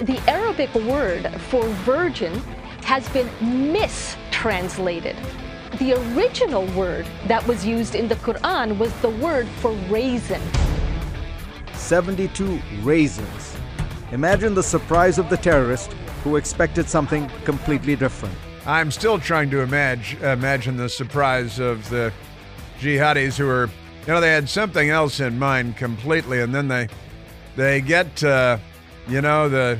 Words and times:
the 0.00 0.18
Arabic 0.28 0.72
word 0.74 1.28
for 1.48 1.66
virgin 1.84 2.32
has 2.84 3.08
been 3.08 3.28
mistranslated. 3.72 5.16
The 5.78 5.94
original 6.14 6.66
word 6.66 7.06
that 7.26 7.46
was 7.46 7.66
used 7.66 7.94
in 7.94 8.08
the 8.08 8.14
Quran 8.16 8.78
was 8.78 8.92
the 9.00 9.10
word 9.10 9.48
for 9.60 9.72
raisin. 9.90 10.40
72 11.74 12.60
raisins. 12.82 13.56
Imagine 14.12 14.54
the 14.54 14.62
surprise 14.62 15.18
of 15.18 15.28
the 15.30 15.36
terrorist 15.36 15.92
who 16.22 16.36
expected 16.36 16.88
something 16.88 17.28
completely 17.44 17.96
different. 17.96 18.34
I'm 18.66 18.90
still 18.90 19.18
trying 19.18 19.50
to 19.50 19.60
imagine, 19.60 20.22
imagine 20.22 20.76
the 20.76 20.88
surprise 20.88 21.58
of 21.58 21.88
the 21.90 22.12
jihadis 22.78 23.36
who 23.36 23.46
were, 23.46 23.68
you 24.06 24.14
know, 24.14 24.20
they 24.20 24.30
had 24.30 24.48
something 24.48 24.90
else 24.90 25.20
in 25.20 25.38
mind 25.38 25.76
completely, 25.76 26.40
and 26.40 26.54
then 26.54 26.68
they 26.68 26.88
they 27.56 27.80
get, 27.80 28.22
uh, 28.22 28.58
you 29.08 29.20
know, 29.20 29.48
the 29.48 29.78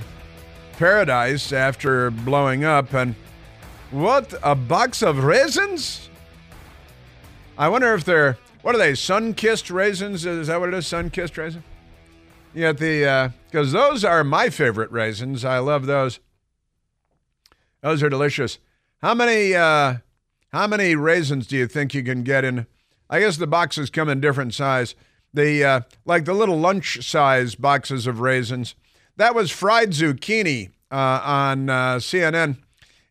paradise 0.78 1.52
after 1.52 2.10
blowing 2.10 2.64
up, 2.64 2.95
and 2.95 3.14
what 3.91 4.34
a 4.42 4.55
box 4.55 5.02
of 5.02 5.24
raisins! 5.24 6.09
I 7.56 7.69
wonder 7.69 7.95
if 7.95 8.05
they're 8.05 8.38
what 8.62 8.74
are 8.74 8.78
they? 8.78 8.95
Sun-kissed 8.95 9.70
raisins? 9.70 10.27
Is 10.27 10.48
that 10.48 10.60
what 10.60 10.69
it 10.69 10.74
is? 10.74 10.86
Sun-kissed 10.86 11.38
raisins? 11.38 11.64
Yeah, 12.55 12.72
the 12.72 13.33
because 13.50 13.74
uh, 13.74 13.78
those 13.78 14.05
are 14.05 14.24
my 14.24 14.50
favorite 14.50 14.91
raisins. 14.91 15.45
I 15.45 15.58
love 15.58 15.86
those. 15.86 16.20
Those 17.83 18.02
are 18.02 18.08
delicious. 18.08 18.58
How 19.00 19.14
many 19.14 19.55
uh, 19.55 19.97
how 20.52 20.66
many 20.66 20.95
raisins 20.95 21.47
do 21.47 21.56
you 21.56 21.66
think 21.66 21.95
you 21.95 22.02
can 22.02 22.22
get 22.22 22.45
in? 22.45 22.66
I 23.10 23.20
guess 23.20 23.36
the 23.36 23.47
boxes 23.47 23.91
come 23.91 24.08
in 24.08 24.20
different 24.20 24.55
size. 24.55 24.95
The 25.33 25.64
uh, 25.64 25.80
like 26.05 26.24
the 26.24 26.34
little 26.34 26.58
lunch 26.58 27.08
size 27.08 27.55
boxes 27.55 28.06
of 28.06 28.20
raisins. 28.20 28.74
That 29.19 29.34
was 29.34 29.50
fried 29.50 29.91
zucchini 29.91 30.70
uh, 30.92 31.20
on 31.24 31.69
uh, 31.69 31.97
CNN. 31.97 32.56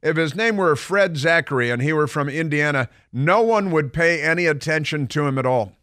If 0.02 0.16
his 0.16 0.36
name 0.36 0.56
were 0.56 0.78
Fred 0.78 1.18
Zachary 1.18 1.70
and 1.70 1.82
he 1.82 1.92
were 1.92 2.08
from 2.08 2.30
Indiana, 2.30 2.88
no 3.12 3.42
one 3.42 3.72
would 3.72 3.92
pay 3.92 4.24
any 4.24 4.46
attention 4.46 5.08
to 5.08 5.28
him 5.28 5.38
at 5.38 5.46
all. 5.46 5.74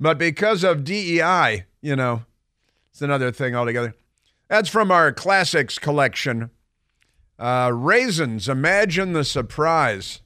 But 0.00 0.18
because 0.18 0.64
of 0.64 0.82
DEI, 0.82 1.66
you 1.80 1.94
know, 1.94 2.24
it's 2.90 3.00
another 3.00 3.30
thing 3.30 3.54
altogether. 3.54 3.94
That's 4.48 4.68
from 4.68 4.90
our 4.90 5.12
classics 5.12 5.78
collection. 5.78 6.50
Uh, 7.38 7.70
raisins, 7.72 8.48
imagine 8.48 9.12
the 9.12 9.24
surprise 9.24 10.20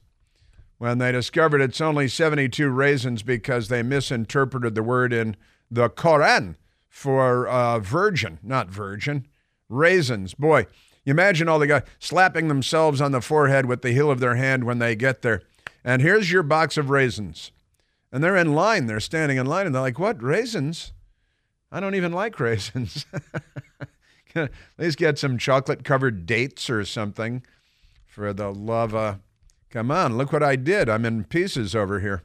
when 0.79 0.97
they 0.97 1.11
discovered 1.11 1.61
it's 1.61 1.81
only 1.81 2.07
72 2.07 2.67
raisins 2.67 3.21
because 3.21 3.67
they 3.67 3.83
misinterpreted 3.83 4.73
the 4.73 4.81
word 4.81 5.13
in 5.13 5.35
the 5.69 5.87
Quran 5.87 6.55
for 6.93 7.47
uh, 7.47 7.79
virgin, 7.79 8.37
not 8.43 8.69
virgin. 8.69 9.25
Raisins. 9.67 10.35
Boy, 10.35 10.67
you 11.03 11.09
imagine 11.09 11.49
all 11.49 11.57
the 11.57 11.65
guys 11.65 11.81
slapping 11.97 12.49
themselves 12.49 13.01
on 13.01 13.11
the 13.11 13.19
forehead 13.19 13.65
with 13.65 13.81
the 13.81 13.93
heel 13.93 14.11
of 14.11 14.19
their 14.19 14.35
hand 14.35 14.63
when 14.63 14.77
they 14.77 14.95
get 14.95 15.23
there. 15.23 15.41
And 15.83 16.03
here's 16.03 16.31
your 16.31 16.43
box 16.43 16.77
of 16.77 16.91
raisins. 16.91 17.51
And 18.11 18.23
they're 18.23 18.37
in 18.37 18.53
line. 18.53 18.85
They're 18.85 18.99
standing 18.99 19.39
in 19.39 19.47
line 19.47 19.65
and 19.65 19.73
they're 19.73 19.81
like, 19.81 19.97
What? 19.97 20.21
Raisins? 20.21 20.93
I 21.71 21.79
don't 21.79 21.95
even 21.95 22.13
like 22.13 22.39
raisins. 22.39 23.07
At 24.35 24.51
least 24.77 24.99
get 24.99 25.17
some 25.17 25.39
chocolate 25.39 25.83
covered 25.83 26.27
dates 26.27 26.69
or 26.69 26.85
something 26.85 27.43
for 28.05 28.33
the 28.33 28.51
love 28.51 28.93
of. 28.93 29.17
Come 29.71 29.89
on, 29.89 30.15
look 30.15 30.31
what 30.31 30.43
I 30.43 30.55
did. 30.55 30.89
I'm 30.89 31.05
in 31.05 31.23
pieces 31.23 31.75
over 31.75 32.01
here. 32.01 32.21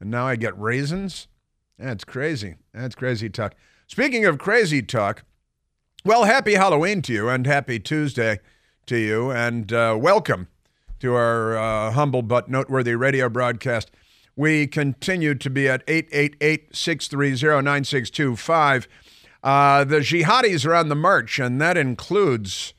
And 0.00 0.10
now 0.10 0.26
I 0.26 0.36
get 0.36 0.58
raisins? 0.58 1.28
That's 1.78 2.04
crazy. 2.04 2.56
That's 2.72 2.94
crazy 2.94 3.28
talk. 3.28 3.54
Speaking 3.86 4.24
of 4.24 4.38
crazy 4.38 4.82
talk, 4.82 5.24
well, 6.04 6.24
happy 6.24 6.54
Halloween 6.54 7.02
to 7.02 7.12
you 7.12 7.28
and 7.28 7.46
happy 7.46 7.78
Tuesday 7.78 8.40
to 8.86 8.96
you, 8.96 9.30
and 9.30 9.72
uh, 9.72 9.96
welcome 10.00 10.48
to 11.00 11.14
our 11.14 11.56
uh, 11.56 11.90
humble 11.90 12.22
but 12.22 12.48
noteworthy 12.48 12.94
radio 12.94 13.28
broadcast. 13.28 13.90
We 14.36 14.66
continue 14.66 15.34
to 15.34 15.50
be 15.50 15.68
at 15.68 15.82
888 15.86 16.74
630 16.74 17.62
9625. 17.62 18.88
Uh, 19.42 19.84
the 19.84 19.98
jihadis 19.98 20.66
are 20.66 20.74
on 20.74 20.88
the 20.88 20.94
march, 20.94 21.38
and 21.38 21.60
that 21.60 21.76
includes 21.76 22.72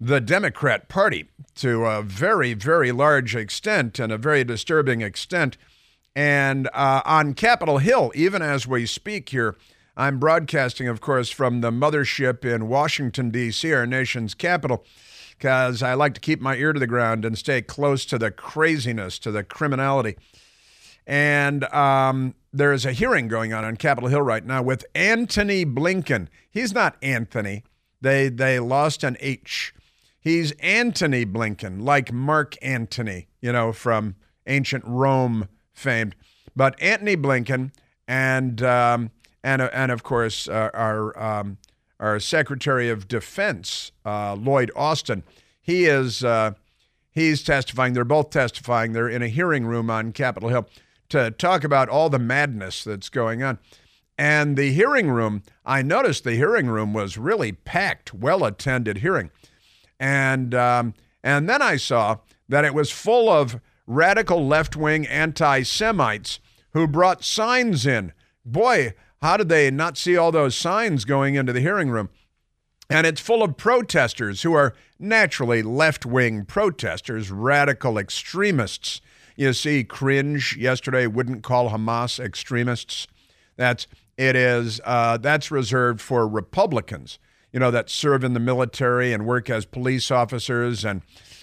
the 0.00 0.20
Democrat 0.20 0.88
Party 0.88 1.28
to 1.56 1.84
a 1.84 2.02
very, 2.02 2.54
very 2.54 2.90
large 2.90 3.36
extent 3.36 3.98
and 3.98 4.10
a 4.10 4.18
very 4.18 4.44
disturbing 4.44 5.00
extent. 5.00 5.56
And 6.14 6.68
uh, 6.74 7.02
on 7.04 7.34
Capitol 7.34 7.78
Hill, 7.78 8.12
even 8.14 8.42
as 8.42 8.66
we 8.66 8.86
speak 8.86 9.30
here, 9.30 9.56
I'm 9.96 10.18
broadcasting, 10.18 10.88
of 10.88 11.00
course, 11.00 11.30
from 11.30 11.60
the 11.60 11.70
mothership 11.70 12.44
in 12.44 12.68
Washington, 12.68 13.30
D.C., 13.30 13.72
our 13.72 13.86
nation's 13.86 14.34
capital, 14.34 14.84
because 15.36 15.82
I 15.82 15.94
like 15.94 16.14
to 16.14 16.20
keep 16.20 16.40
my 16.40 16.56
ear 16.56 16.72
to 16.72 16.80
the 16.80 16.86
ground 16.86 17.24
and 17.24 17.36
stay 17.36 17.60
close 17.62 18.06
to 18.06 18.18
the 18.18 18.30
craziness, 18.30 19.18
to 19.20 19.30
the 19.30 19.42
criminality. 19.42 20.16
And 21.06 21.64
um, 21.74 22.34
there 22.52 22.72
is 22.72 22.86
a 22.86 22.92
hearing 22.92 23.28
going 23.28 23.52
on 23.52 23.64
on 23.64 23.76
Capitol 23.76 24.08
Hill 24.08 24.22
right 24.22 24.44
now 24.44 24.62
with 24.62 24.84
Anthony 24.94 25.64
Blinken. 25.64 26.28
He's 26.50 26.72
not 26.72 26.96
Anthony. 27.02 27.64
They 28.00 28.28
they 28.28 28.58
lost 28.60 29.04
an 29.04 29.16
H. 29.20 29.74
He's 30.20 30.52
Antony 30.52 31.26
Blinken, 31.26 31.82
like 31.82 32.12
Mark 32.12 32.56
Antony, 32.62 33.28
you 33.40 33.52
know, 33.52 33.72
from 33.72 34.14
ancient 34.46 34.84
Rome 34.86 35.48
famed. 35.72 36.14
But 36.54 36.80
Antony 36.80 37.16
Blinken 37.16 37.72
and 38.06 38.62
um, 38.62 39.10
and 39.42 39.62
and 39.62 39.90
of 39.92 40.02
course 40.02 40.48
uh, 40.48 40.70
our 40.74 41.18
um, 41.18 41.58
our 42.00 42.18
Secretary 42.20 42.88
of 42.88 43.08
Defense 43.08 43.92
uh, 44.04 44.34
Lloyd 44.34 44.70
Austin. 44.76 45.22
He 45.60 45.84
is 45.84 46.24
uh, 46.24 46.52
he's 47.10 47.42
testifying. 47.42 47.92
They're 47.92 48.04
both 48.04 48.30
testifying. 48.30 48.92
They're 48.92 49.08
in 49.08 49.22
a 49.22 49.28
hearing 49.28 49.66
room 49.66 49.90
on 49.90 50.12
Capitol 50.12 50.48
Hill 50.48 50.68
to 51.10 51.30
talk 51.30 51.62
about 51.62 51.88
all 51.88 52.08
the 52.08 52.18
madness 52.18 52.84
that's 52.84 53.08
going 53.08 53.42
on. 53.42 53.58
And 54.18 54.56
the 54.56 54.72
hearing 54.72 55.10
room, 55.10 55.42
I 55.64 55.82
noticed 55.82 56.24
the 56.24 56.34
hearing 56.34 56.68
room 56.68 56.92
was 56.92 57.18
really 57.18 57.52
packed, 57.52 58.14
well 58.14 58.44
attended 58.44 58.98
hearing. 58.98 59.30
And, 59.98 60.54
um, 60.54 60.94
and 61.22 61.48
then 61.48 61.62
I 61.62 61.76
saw 61.76 62.18
that 62.48 62.64
it 62.64 62.74
was 62.74 62.90
full 62.90 63.28
of 63.28 63.60
radical 63.86 64.46
left 64.46 64.76
wing 64.76 65.06
anti 65.06 65.62
Semites 65.62 66.40
who 66.72 66.86
brought 66.86 67.24
signs 67.24 67.86
in. 67.86 68.12
Boy, 68.44 68.94
how 69.20 69.36
did 69.36 69.48
they 69.48 69.70
not 69.70 69.96
see 69.96 70.16
all 70.16 70.32
those 70.32 70.56
signs 70.56 71.04
going 71.04 71.34
into 71.34 71.52
the 71.52 71.60
hearing 71.60 71.90
room? 71.90 72.08
And 72.90 73.06
it's 73.06 73.20
full 73.20 73.42
of 73.42 73.56
protesters 73.56 74.42
who 74.42 74.52
are 74.54 74.74
naturally 74.98 75.62
left 75.62 76.04
wing 76.04 76.44
protesters, 76.44 77.30
radical 77.30 77.98
extremists 77.98 79.00
you 79.36 79.52
see, 79.52 79.84
cringe 79.84 80.56
yesterday 80.56 81.06
wouldn't 81.06 81.42
call 81.42 81.70
Hamas 81.70 82.20
extremists. 82.20 83.06
That's 83.56 83.86
it 84.16 84.36
is 84.36 84.80
uh, 84.84 85.16
that's 85.18 85.50
reserved 85.50 86.00
for 86.00 86.28
Republicans. 86.28 87.18
You 87.52 87.60
know 87.60 87.70
that 87.70 87.90
serve 87.90 88.24
in 88.24 88.34
the 88.34 88.40
military 88.40 89.12
and 89.12 89.26
work 89.26 89.50
as 89.50 89.64
police 89.64 90.10
officers 90.10 90.84
and 90.84 91.02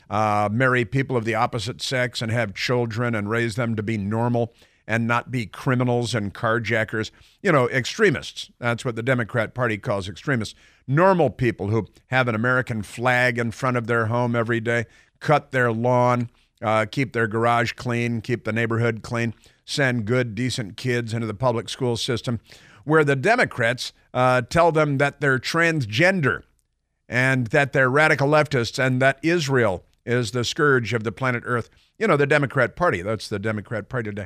uh, 0.09 0.49
marry 0.51 0.85
people 0.85 1.15
of 1.15 1.25
the 1.25 1.35
opposite 1.35 1.81
sex 1.81 2.21
and 2.21 2.31
have 2.31 2.53
children 2.53 3.13
and 3.13 3.29
raise 3.29 3.55
them 3.55 3.75
to 3.75 3.83
be 3.83 3.97
normal 3.97 4.53
and 4.87 5.05
not 5.05 5.29
be 5.29 5.45
criminals 5.45 6.15
and 6.15 6.33
carjackers. 6.33 7.11
You 7.43 7.51
know, 7.51 7.69
extremists. 7.69 8.49
That's 8.59 8.83
what 8.83 8.95
the 8.95 9.03
Democrat 9.03 9.53
Party 9.53 9.77
calls 9.77 10.09
extremists. 10.09 10.55
Normal 10.87 11.29
people 11.29 11.67
who 11.69 11.87
have 12.07 12.27
an 12.27 12.33
American 12.33 12.81
flag 12.81 13.37
in 13.37 13.51
front 13.51 13.77
of 13.77 13.85
their 13.85 14.07
home 14.07 14.35
every 14.35 14.59
day, 14.59 14.85
cut 15.19 15.51
their 15.51 15.71
lawn, 15.71 16.29
uh, 16.61 16.87
keep 16.89 17.13
their 17.13 17.27
garage 17.27 17.73
clean, 17.73 18.19
keep 18.19 18.45
the 18.45 18.51
neighborhood 18.51 19.03
clean, 19.03 19.35
send 19.63 20.05
good, 20.05 20.33
decent 20.33 20.75
kids 20.75 21.13
into 21.13 21.27
the 21.27 21.35
public 21.35 21.69
school 21.69 21.95
system, 21.95 22.39
where 22.83 23.03
the 23.03 23.15
Democrats 23.15 23.93
uh, 24.15 24.41
tell 24.41 24.71
them 24.71 24.97
that 24.97 25.21
they're 25.21 25.37
transgender 25.37 26.41
and 27.07 27.47
that 27.47 27.73
they're 27.73 27.89
radical 27.89 28.27
leftists 28.27 28.83
and 28.83 28.99
that 29.01 29.19
Israel 29.21 29.83
is 30.09 30.31
the 30.31 30.43
scourge 30.43 30.93
of 30.93 31.03
the 31.03 31.11
planet 31.11 31.43
Earth. 31.45 31.69
You 31.97 32.07
know, 32.07 32.17
the 32.17 32.27
Democrat 32.27 32.75
Party. 32.75 33.01
That's 33.01 33.29
the 33.29 33.39
Democrat 33.39 33.89
Party 33.89 34.09
today. 34.09 34.25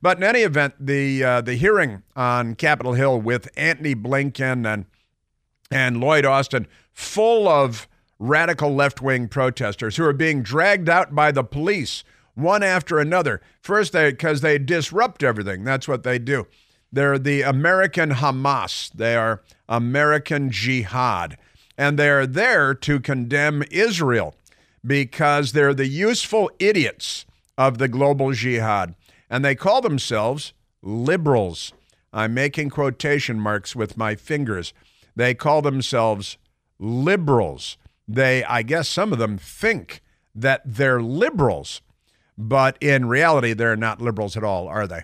But 0.00 0.18
in 0.18 0.24
any 0.24 0.40
event, 0.40 0.74
the 0.78 1.24
uh, 1.24 1.40
the 1.40 1.54
hearing 1.54 2.02
on 2.14 2.54
Capitol 2.54 2.92
Hill 2.94 3.20
with 3.20 3.48
Antony 3.56 3.94
Blinken 3.94 4.66
and 4.66 4.86
and 5.70 6.00
Lloyd 6.00 6.26
Austin, 6.26 6.66
full 6.92 7.48
of 7.48 7.88
radical 8.18 8.74
left 8.74 9.00
wing 9.00 9.26
protesters 9.26 9.96
who 9.96 10.04
are 10.04 10.12
being 10.12 10.42
dragged 10.42 10.88
out 10.88 11.14
by 11.14 11.32
the 11.32 11.44
police 11.44 12.04
one 12.34 12.62
after 12.62 12.98
another. 12.98 13.40
First, 13.60 13.92
they 13.92 14.10
because 14.10 14.40
they 14.40 14.58
disrupt 14.58 15.22
everything. 15.22 15.64
That's 15.64 15.88
what 15.88 16.02
they 16.02 16.18
do. 16.18 16.46
They're 16.92 17.18
the 17.18 17.42
American 17.42 18.10
Hamas. 18.10 18.92
They 18.92 19.16
are 19.16 19.42
American 19.68 20.50
jihad. 20.50 21.38
And 21.78 21.98
they're 21.98 22.26
there 22.26 22.74
to 22.74 23.00
condemn 23.00 23.64
Israel 23.70 24.34
because 24.84 25.52
they're 25.52 25.74
the 25.74 25.86
useful 25.86 26.50
idiots 26.58 27.26
of 27.56 27.78
the 27.78 27.88
global 27.88 28.32
jihad. 28.32 28.94
And 29.30 29.44
they 29.44 29.54
call 29.54 29.80
themselves 29.80 30.52
liberals. 30.82 31.72
I'm 32.12 32.34
making 32.34 32.70
quotation 32.70 33.40
marks 33.40 33.74
with 33.74 33.96
my 33.96 34.14
fingers. 34.14 34.74
They 35.16 35.34
call 35.34 35.62
themselves 35.62 36.36
liberals. 36.78 37.78
They, 38.06 38.44
I 38.44 38.62
guess, 38.62 38.88
some 38.88 39.12
of 39.12 39.18
them 39.18 39.38
think 39.38 40.02
that 40.34 40.62
they're 40.64 41.00
liberals, 41.00 41.80
but 42.36 42.76
in 42.80 43.06
reality, 43.06 43.52
they're 43.52 43.76
not 43.76 44.00
liberals 44.00 44.36
at 44.36 44.44
all, 44.44 44.68
are 44.68 44.86
they? 44.86 45.02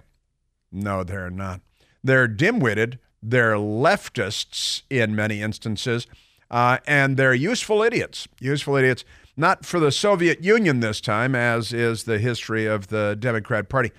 No, 0.72 1.04
they're 1.04 1.30
not. 1.30 1.60
They're 2.02 2.28
dim 2.28 2.60
witted, 2.60 2.98
they're 3.22 3.54
leftists 3.54 4.82
in 4.90 5.14
many 5.14 5.42
instances, 5.42 6.06
uh, 6.50 6.78
and 6.86 7.16
they're 7.16 7.34
useful 7.34 7.82
idiots. 7.82 8.28
Useful 8.40 8.76
idiots, 8.76 9.04
not 9.38 9.64
for 9.64 9.78
the 9.78 9.92
Soviet 9.92 10.42
Union 10.42 10.80
this 10.80 11.00
time, 11.00 11.34
as 11.34 11.72
is 11.72 12.04
the 12.04 12.18
history 12.18 12.66
of 12.66 12.88
the 12.88 13.16
Democrat 13.18 13.68
Party, 13.68 13.92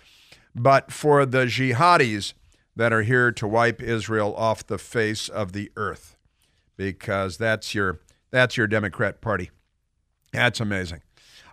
but 0.54 0.92
for 0.92 1.26
the 1.26 1.46
jihadis 1.46 2.34
that 2.76 2.92
are 2.92 3.04
here 3.04 3.32
to 3.32 3.48
wipe 3.48 3.82
Israel 3.82 4.36
off 4.36 4.68
the 4.68 4.78
face 4.78 5.30
of 5.30 5.54
the 5.54 5.72
earth, 5.78 6.18
because 6.76 7.38
that's 7.38 7.74
your 7.74 8.02
that's 8.32 8.58
your 8.58 8.68
Democrat 8.68 9.22
Party. 9.22 9.50
That's 10.34 10.60
amazing. 10.60 11.02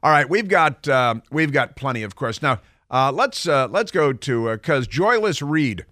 All 0.03 0.11
right, 0.11 0.29
we've 0.29 0.49
got 0.49 0.88
uh, 0.88 1.17
we've 1.31 1.53
got 1.53 1.77
plenty, 1.77 2.03
of 2.03 2.17
course. 2.17 2.43
Now 2.43 2.61
uh, 2.91 3.12
let's 3.12 3.47
uh, 3.47 3.69
let's 3.71 3.93
go 3.93 4.12
to 4.12 4.50
because 4.50 4.87
uh, 4.87 4.91
Joyless 4.91 5.41
Reid, 5.41 5.87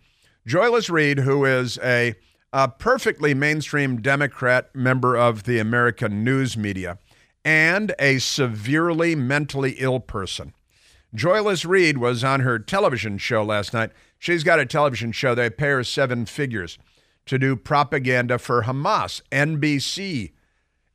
Joyless 0.44 0.90
Reid, 0.90 1.20
who 1.20 1.44
is 1.44 1.78
a, 1.78 2.16
a 2.52 2.68
perfectly 2.68 3.34
mainstream 3.34 4.02
Democrat 4.02 4.74
member 4.74 5.16
of 5.16 5.44
the 5.44 5.60
American 5.60 6.24
news 6.24 6.56
media 6.56 6.98
and 7.44 7.94
a 7.98 8.18
severely 8.18 9.14
mentally 9.14 9.76
ill 9.78 10.00
person. 10.00 10.54
Joyless 11.14 11.64
Reid 11.64 11.98
was 11.98 12.24
on 12.24 12.40
her 12.40 12.58
television 12.58 13.18
show 13.18 13.44
last 13.44 13.72
night. 13.72 13.90
She's 14.18 14.42
got 14.42 14.58
a 14.58 14.66
television 14.66 15.12
show. 15.12 15.34
They 15.34 15.50
pay 15.50 15.68
her 15.68 15.84
seven 15.84 16.26
figures 16.26 16.78
to 17.26 17.38
do 17.38 17.56
propaganda 17.56 18.38
for 18.38 18.62
Hamas, 18.62 19.22
NBC, 19.30 20.32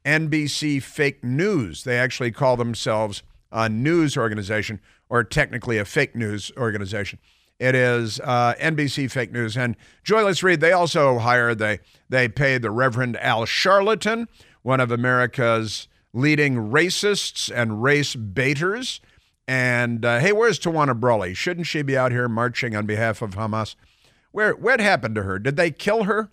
NBC 0.06 0.82
fake 0.82 1.24
news. 1.24 1.84
They 1.84 1.98
actually 1.98 2.32
call 2.32 2.58
themselves 2.58 3.24
a 3.52 3.70
news 3.70 4.18
organization 4.18 4.80
or 5.10 5.24
technically 5.24 5.78
a 5.78 5.86
fake 5.86 6.16
news 6.16 6.52
organization. 6.58 7.20
It 7.60 7.76
is 7.76 8.22
uh, 8.22 8.54
NBC 8.60 9.12
fake 9.12 9.32
news. 9.34 9.58
And 9.58 9.76
Joyless 10.04 10.44
Reid, 10.44 10.62
they 10.62 10.72
also 10.72 11.20
hire, 11.20 11.54
they, 11.54 11.80
they 12.08 12.30
pay 12.30 12.58
the 12.58 12.72
Reverend 12.72 13.18
Al 13.18 13.46
Sharpton, 13.46 14.28
one 14.62 14.80
of 14.80 14.92
America's 14.92 15.89
leading 16.14 16.72
racists 16.72 17.52
and 17.54 17.84
race 17.84 18.16
baiters. 18.16 19.02
And 19.48 20.06
uh, 20.06 20.20
hey, 20.20 20.32
where's 20.32 20.60
Tawana 20.60 21.00
Brawley? 21.00 21.34
Shouldn't 21.34 21.68
she 21.68 21.82
be 21.82 21.98
out 21.98 22.12
here 22.12 22.30
marching 22.30 22.76
on 22.76 22.86
behalf 22.86 23.22
of 23.22 23.36
Hamas? 23.36 23.76
Where 24.32 24.54
what 24.54 24.80
happened 24.80 25.16
to 25.16 25.24
her? 25.24 25.40
Did 25.40 25.56
they 25.56 25.72
kill 25.72 26.04
her? 26.04 26.30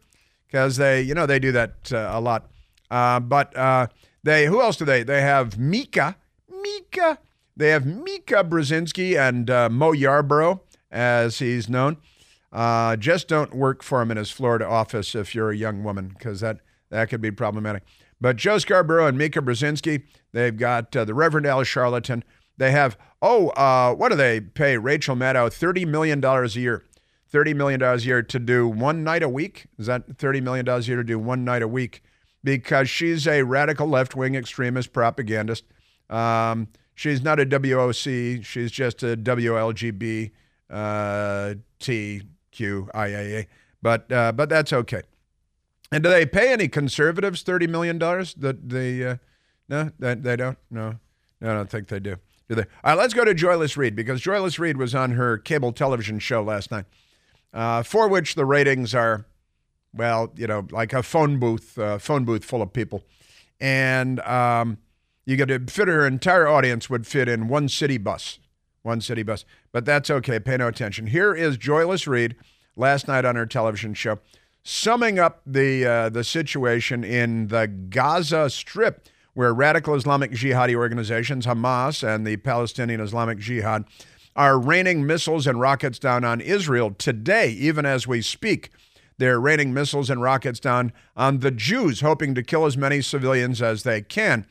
Because 0.47 0.77
they, 0.77 1.03
you 1.03 1.15
know, 1.15 1.27
they 1.27 1.39
do 1.39 1.53
that 1.53 1.93
uh, 1.93 2.11
a 2.13 2.21
lot. 2.21 2.51
Uh, 2.91 3.21
but 3.21 3.57
uh, 3.57 3.89
they, 4.23 4.47
who 4.47 4.61
else 4.61 4.77
do 4.77 4.85
they? 4.85 5.03
They 5.03 5.23
have 5.23 5.59
Mika, 5.59 6.17
Mika 6.49 7.19
they 7.57 7.71
have 7.71 7.87
Mika 7.87 8.45
Brzezinski 8.45 9.19
and 9.19 9.49
uh, 9.49 9.71
Mo 9.71 9.93
Yarborough, 9.93 10.61
as 10.91 11.39
he's 11.39 11.69
known. 11.69 11.97
Uh, 12.53 12.97
just 12.97 13.29
don't 13.29 13.55
work 13.55 13.83
for 13.83 14.03
him 14.03 14.11
in 14.11 14.19
his 14.19 14.31
Florida 14.31 14.67
office 14.67 15.15
if 15.15 15.35
you're 15.35 15.51
a 15.51 15.57
young 15.57 15.83
woman, 15.83 16.09
because 16.09 16.41
that, 16.41 16.61
that 16.91 17.09
could 17.09 17.21
be 17.21 17.31
problematic. 17.31 17.83
But 18.27 18.35
Joe 18.35 18.59
Scarborough 18.59 19.07
and 19.07 19.17
Mika 19.17 19.41
Brzezinski, 19.41 20.03
they've 20.33 20.57
got 20.57 20.97
uh, 20.97 21.05
the 21.05 21.15
Reverend 21.15 21.47
Al 21.47 21.61
Sharpton. 21.61 22.25
They 22.57 22.73
have, 22.73 22.99
oh, 23.23 23.51
uh, 23.51 23.95
what 23.95 24.09
do 24.09 24.17
they 24.17 24.41
pay 24.41 24.79
Rachel 24.79 25.15
Maddow? 25.15 25.47
$30 25.49 25.87
million 25.87 26.25
a 26.25 26.47
year. 26.47 26.83
$30 27.33 27.55
million 27.55 27.81
a 27.81 27.97
year 27.99 28.25
to 28.25 28.39
do 28.41 28.67
one 28.67 29.05
night 29.05 29.23
a 29.23 29.29
week. 29.29 29.67
Is 29.79 29.87
that 29.87 30.09
$30 30.09 30.43
million 30.43 30.69
a 30.69 30.81
year 30.81 30.97
to 30.97 31.05
do 31.05 31.21
one 31.21 31.45
night 31.45 31.63
a 31.63 31.69
week? 31.69 32.03
Because 32.43 32.91
she's 32.91 33.29
a 33.29 33.45
radical 33.45 33.87
left 33.87 34.17
wing 34.17 34.35
extremist 34.35 34.93
propagandist. 34.93 35.63
Um, 36.11 36.67
She's 36.97 37.23
not 37.23 37.39
a 37.39 37.47
WOC. 37.47 38.45
She's 38.45 38.73
just 38.73 39.05
a 39.05 39.17
WLGB 39.17 40.33
uh. 40.69 41.55
But 43.83 44.11
uh, 44.11 44.33
but 44.33 44.49
that's 44.49 44.73
okay. 44.73 45.03
And 45.93 46.03
do 46.03 46.11
they 46.11 46.27
pay 46.27 46.53
any 46.53 46.69
conservatives 46.69 47.43
thirty 47.43 47.67
million 47.67 47.99
dollars? 47.99 48.35
That 48.35 48.69
they 48.69 49.05
uh, 49.05 49.17
no, 49.69 49.91
that 49.99 50.23
they 50.23 50.37
don't. 50.37 50.59
No, 50.71 50.97
no, 51.41 51.51
I 51.51 51.55
don't 51.55 51.71
think 51.71 51.89
they 51.89 52.01
do. 52.01 52.17
Do 52.49 52.55
they? 52.55 52.63
All 52.63 52.93
right, 52.93 52.99
let's 52.99 53.15
go 53.15 53.25
to 53.25 53.35
Joyless 53.35 53.77
Reid 53.77 53.97
because 53.97 54.21
Joyless 54.21 54.59
Reid 54.59 54.77
was 54.77 54.95
on 54.95 55.13
her 55.13 55.39
cable 55.39 55.73
television 55.73 56.19
show 56.19 56.43
last 56.43 56.71
night, 56.71 56.85
uh, 57.53 57.83
for 57.83 58.09
which 58.09 58.35
the 58.35 58.45
ratings 58.45 58.95
are, 58.95 59.27
well, 59.93 60.33
you 60.37 60.47
know, 60.47 60.67
like 60.71 60.93
a 60.93 61.03
phone 61.03 61.39
booth, 61.39 61.79
uh, 61.79 61.99
phone 61.99 62.25
booth 62.25 62.45
full 62.45 62.63
of 62.63 62.73
people, 62.73 63.05
and 63.61 64.21
um, 64.21 64.79
you 65.25 65.37
get 65.37 65.47
to 65.49 65.59
fit 65.67 65.89
her 65.89 66.07
entire 66.07 66.47
audience 66.47 66.89
would 66.89 67.07
fit 67.07 67.29
in 67.29 67.49
one 67.49 67.69
city 67.69 67.99
bus, 67.99 68.39
one 68.83 69.01
city 69.01 69.25
bus. 69.25 69.45
But 69.73 69.85
that's 69.85 70.11
okay. 70.11 70.39
Pay 70.39 70.59
no 70.59 70.69
attention. 70.69 71.09
Here 71.09 71.35
is 71.35 71.57
Joyless 71.57 72.07
Reid 72.07 72.37
last 72.77 73.09
night 73.09 73.25
on 73.25 73.35
her 73.35 73.47
television 73.47 73.95
show, 73.95 74.21
summing 74.67 75.17
up 75.17 75.41
the 75.47 75.87
uh, 75.87 76.09
the 76.09 76.25
situation 76.25 77.05
in 77.05 77.47
the 77.47 77.69
Gaza 77.69 78.51
Strip, 78.51 79.07
where 79.35 79.55
radical 79.55 79.95
Islamic 79.95 80.33
jihadi 80.33 80.75
organizations 80.75 81.47
Hamas 81.47 82.07
and 82.07 82.27
the 82.27 82.37
Palestinian 82.39 83.01
Islamic 83.01 83.39
Jihad 83.39 83.85
are 84.35 84.59
raining 84.59 85.07
missiles 85.07 85.47
and 85.47 85.61
rockets 85.61 85.99
down 86.01 86.25
on 86.25 86.41
Israel 86.41 86.91
today, 86.91 87.51
even 87.51 87.87
as 87.87 88.07
we 88.09 88.21
speak. 88.21 88.71
They're 89.19 89.41
raining 89.41 89.73
missiles 89.73 90.11
and 90.11 90.21
rockets 90.21 90.61
down 90.61 90.93
on 91.17 91.39
the 91.39 91.53
Jews, 91.53 92.01
hoping 92.01 92.35
to 92.35 92.43
kill 92.43 92.67
as 92.67 92.77
many 92.77 93.01
civilians 93.01 93.63
as 93.63 93.85
they 93.85 94.03
can 94.03 94.47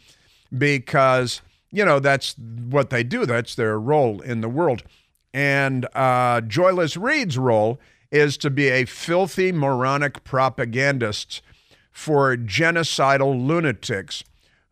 because, 0.57 1.41
you 1.71 1.85
know, 1.85 1.99
that's 1.99 2.35
what 2.37 2.89
they 2.89 3.03
do. 3.03 3.27
That's 3.27 3.53
their 3.53 3.77
role 3.79 4.21
in 4.21 4.41
the 4.41 4.49
world. 4.49 4.81
And 5.33 5.85
uh, 5.93 6.41
Joyless 6.41 6.97
Reid's 6.97 7.37
role 7.37 7.79
is 8.15 8.37
to 8.37 8.49
be 8.49 8.69
a 8.69 8.85
filthy, 8.85 9.51
moronic 9.51 10.23
propagandist 10.23 11.41
for 11.91 12.35
genocidal 12.35 13.45
lunatics 13.45 14.23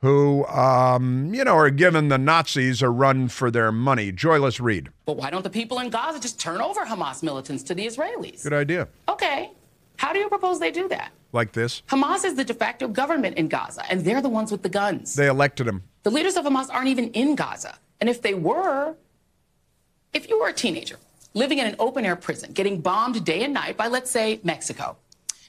who, 0.01 0.45
um, 0.47 1.33
you 1.33 1.43
know, 1.43 1.55
are 1.55 1.69
giving 1.69 2.09
the 2.09 2.17
Nazis 2.17 2.81
a 2.81 2.89
run 2.89 3.27
for 3.27 3.49
their 3.49 3.71
money. 3.71 4.11
Joyless 4.11 4.59
Reid. 4.59 4.89
But 5.05 5.17
why 5.17 5.29
don't 5.29 5.43
the 5.43 5.49
people 5.49 5.79
in 5.79 5.89
Gaza 5.89 6.19
just 6.19 6.39
turn 6.39 6.59
over 6.59 6.85
Hamas 6.85 7.23
militants 7.23 7.63
to 7.63 7.75
the 7.75 7.85
Israelis? 7.85 8.43
Good 8.43 8.53
idea. 8.53 8.87
Okay. 9.07 9.51
How 9.97 10.11
do 10.11 10.19
you 10.19 10.27
propose 10.27 10.59
they 10.59 10.71
do 10.71 10.87
that? 10.89 11.11
like 11.33 11.51
this? 11.51 11.81
Hamas 11.87 12.23
is 12.23 12.35
the 12.35 12.45
de 12.45 12.53
facto 12.53 12.87
government 12.87 13.37
in 13.37 13.47
Gaza, 13.49 13.83
and 13.91 14.05
they're 14.05 14.21
the 14.21 14.29
ones 14.29 14.51
with 14.51 14.61
the 14.61 14.69
guns. 14.69 15.15
They 15.15 15.27
elected 15.27 15.67
them. 15.67 15.83
The 16.03 16.11
leaders 16.11 16.37
of 16.37 16.45
Hamas 16.45 16.69
aren't 16.69 16.87
even 16.87 17.09
in 17.11 17.35
Gaza. 17.35 17.77
And 17.99 18.09
if 18.09 18.21
they 18.21 18.33
were, 18.33 18.95
if 20.13 20.29
you 20.29 20.39
were 20.39 20.49
a 20.49 20.53
teenager 20.53 20.97
living 21.33 21.57
in 21.57 21.67
an 21.67 21.75
open 21.79 22.05
air 22.05 22.15
prison, 22.15 22.51
getting 22.53 22.81
bombed 22.81 23.23
day 23.25 23.43
and 23.43 23.53
night 23.53 23.77
by, 23.77 23.87
let's 23.87 24.11
say, 24.11 24.39
Mexico, 24.43 24.97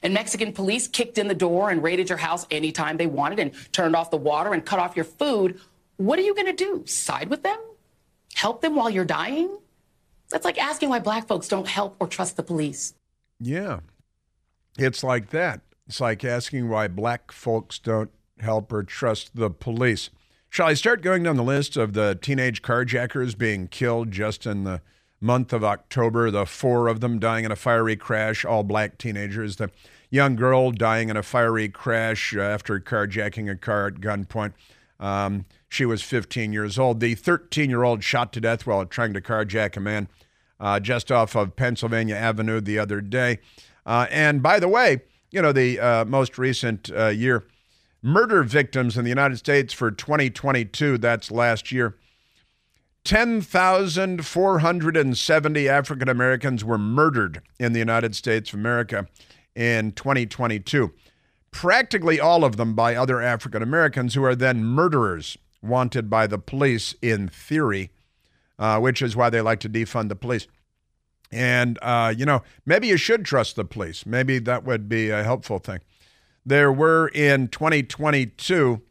and 0.03 0.13
Mexican 0.13 0.53
police 0.53 0.87
kicked 0.87 1.17
in 1.17 1.27
the 1.27 1.35
door 1.35 1.69
and 1.69 1.81
raided 1.81 2.09
your 2.09 2.17
house 2.17 2.45
anytime 2.51 2.97
they 2.97 3.07
wanted 3.07 3.39
and 3.39 3.51
turned 3.71 3.95
off 3.95 4.11
the 4.11 4.17
water 4.17 4.53
and 4.53 4.65
cut 4.65 4.79
off 4.79 4.95
your 4.95 5.05
food, 5.05 5.59
what 5.97 6.19
are 6.19 6.23
you 6.23 6.35
going 6.35 6.47
to 6.47 6.53
do? 6.53 6.83
Side 6.85 7.29
with 7.29 7.43
them? 7.43 7.57
Help 8.33 8.61
them 8.61 8.75
while 8.75 8.89
you're 8.89 9.05
dying? 9.05 9.57
That's 10.29 10.45
like 10.45 10.57
asking 10.57 10.89
why 10.89 10.99
black 10.99 11.27
folks 11.27 11.47
don't 11.47 11.67
help 11.67 11.95
or 11.99 12.07
trust 12.07 12.35
the 12.35 12.43
police. 12.43 12.93
Yeah. 13.39 13.79
It's 14.77 15.03
like 15.03 15.29
that. 15.29 15.61
It's 15.87 16.01
like 16.01 16.23
asking 16.23 16.67
why 16.69 16.87
black 16.87 17.31
folks 17.31 17.79
don't 17.79 18.09
help 18.39 18.73
or 18.73 18.83
trust 18.83 19.35
the 19.35 19.49
police. 19.49 20.09
Shall 20.49 20.67
I 20.67 20.73
start 20.73 21.01
going 21.01 21.23
down 21.23 21.37
the 21.37 21.43
list 21.43 21.77
of 21.77 21.93
the 21.93 22.17
teenage 22.21 22.61
carjackers 22.61 23.37
being 23.37 23.67
killed 23.67 24.11
just 24.11 24.45
in 24.45 24.63
the 24.63 24.81
month 25.19 25.53
of 25.53 25.63
October? 25.63 26.31
The 26.31 26.45
four 26.45 26.87
of 26.87 26.99
them 26.99 27.19
dying 27.19 27.45
in 27.45 27.51
a 27.51 27.55
fiery 27.55 27.95
crash, 27.95 28.45
all 28.45 28.63
black 28.63 28.97
teenagers. 28.97 29.57
The 29.57 29.71
young 30.09 30.35
girl 30.35 30.71
dying 30.71 31.09
in 31.09 31.17
a 31.17 31.23
fiery 31.23 31.69
crash 31.69 32.35
after 32.35 32.79
carjacking 32.79 33.49
a 33.49 33.55
car 33.55 33.87
at 33.87 33.95
gunpoint. 33.95 34.53
Um, 34.99 35.45
she 35.67 35.85
was 35.85 36.01
15 36.01 36.53
years 36.53 36.79
old. 36.79 36.99
The 36.99 37.15
13 37.15 37.69
year 37.69 37.83
old 37.83 38.03
shot 38.03 38.31
to 38.33 38.41
death 38.41 38.65
while 38.65 38.85
trying 38.85 39.13
to 39.13 39.21
carjack 39.21 39.75
a 39.75 39.79
man 39.79 40.07
uh, 40.59 40.79
just 40.79 41.11
off 41.11 41.35
of 41.35 41.55
Pennsylvania 41.55 42.15
Avenue 42.15 42.61
the 42.61 42.79
other 42.79 43.01
day. 43.01 43.39
Uh, 43.85 44.07
and 44.09 44.41
by 44.41 44.59
the 44.59 44.67
way, 44.67 45.01
you 45.31 45.41
know, 45.41 45.51
the 45.51 45.79
uh, 45.79 46.05
most 46.05 46.37
recent 46.37 46.89
uh, 46.95 47.07
year. 47.07 47.45
Murder 48.01 48.43
victims 48.43 48.97
in 48.97 49.03
the 49.03 49.09
United 49.09 49.37
States 49.37 49.73
for 49.73 49.89
2022, 49.89 50.99
that's 50.99 51.31
last 51.31 51.71
year. 51.71 51.97
10,470 53.05 55.69
African 55.69 56.09
Americans 56.09 56.65
were 56.65 56.79
murdered 56.79 57.41
in 57.59 57.71
the 57.71 57.79
United 57.79 58.15
States 58.15 58.51
of 58.51 58.59
America 58.59 59.07
in 59.55 59.91
2022. 59.91 60.91
Practically 61.51 62.19
all 62.19 62.43
of 62.43 62.57
them 62.57 62.73
by 62.73 62.95
other 62.95 63.21
African 63.21 63.61
Americans 63.61 64.15
who 64.15 64.23
are 64.23 64.35
then 64.35 64.65
murderers 64.65 65.37
wanted 65.61 66.09
by 66.09 66.25
the 66.25 66.39
police 66.39 66.95
in 67.01 67.29
theory, 67.29 67.91
uh, 68.57 68.79
which 68.79 69.03
is 69.03 69.15
why 69.15 69.29
they 69.29 69.39
like 69.39 69.59
to 69.59 69.69
defund 69.69 70.09
the 70.09 70.15
police. 70.15 70.47
And, 71.31 71.77
uh, 71.83 72.11
you 72.17 72.25
know, 72.25 72.41
maybe 72.65 72.87
you 72.87 72.97
should 72.97 73.23
trust 73.23 73.55
the 73.55 73.65
police. 73.65 74.07
Maybe 74.07 74.39
that 74.39 74.63
would 74.63 74.89
be 74.89 75.11
a 75.11 75.23
helpful 75.23 75.59
thing. 75.59 75.81
there 76.43 76.71
were 76.71 77.09
in 77.09 77.49
2022 77.49 78.81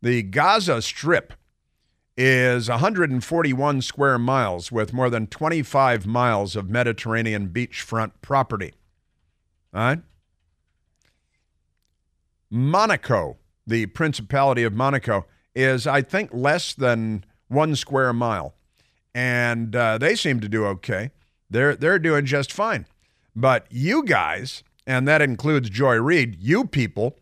The 0.00 0.22
Gaza 0.22 0.80
Strip 0.80 1.32
is 2.16 2.68
141 2.68 3.82
square 3.82 4.18
miles 4.18 4.72
with 4.72 4.92
more 4.92 5.10
than 5.10 5.26
25 5.26 6.06
miles 6.06 6.56
of 6.56 6.68
Mediterranean 6.68 7.48
beachfront 7.48 8.12
property. 8.22 8.74
All 9.74 9.80
right? 9.80 10.02
Monaco, 12.50 13.36
the 13.66 13.86
Principality 13.86 14.62
of 14.62 14.72
Monaco, 14.72 15.26
is, 15.54 15.86
I 15.86 16.02
think, 16.02 16.30
less 16.32 16.74
than 16.74 17.24
one 17.48 17.74
square 17.76 18.12
mile. 18.12 18.54
And 19.14 19.74
uh, 19.74 19.98
they 19.98 20.14
seem 20.14 20.40
to 20.40 20.48
do 20.48 20.64
okay. 20.66 21.10
They're, 21.50 21.74
they're 21.74 21.98
doing 21.98 22.26
just 22.26 22.52
fine. 22.52 22.86
But 23.34 23.66
you 23.70 24.04
guys, 24.04 24.62
and 24.86 25.06
that 25.08 25.22
includes 25.22 25.70
Joy 25.70 25.96
Reid, 25.96 26.36
you 26.40 26.64
people, 26.64 27.18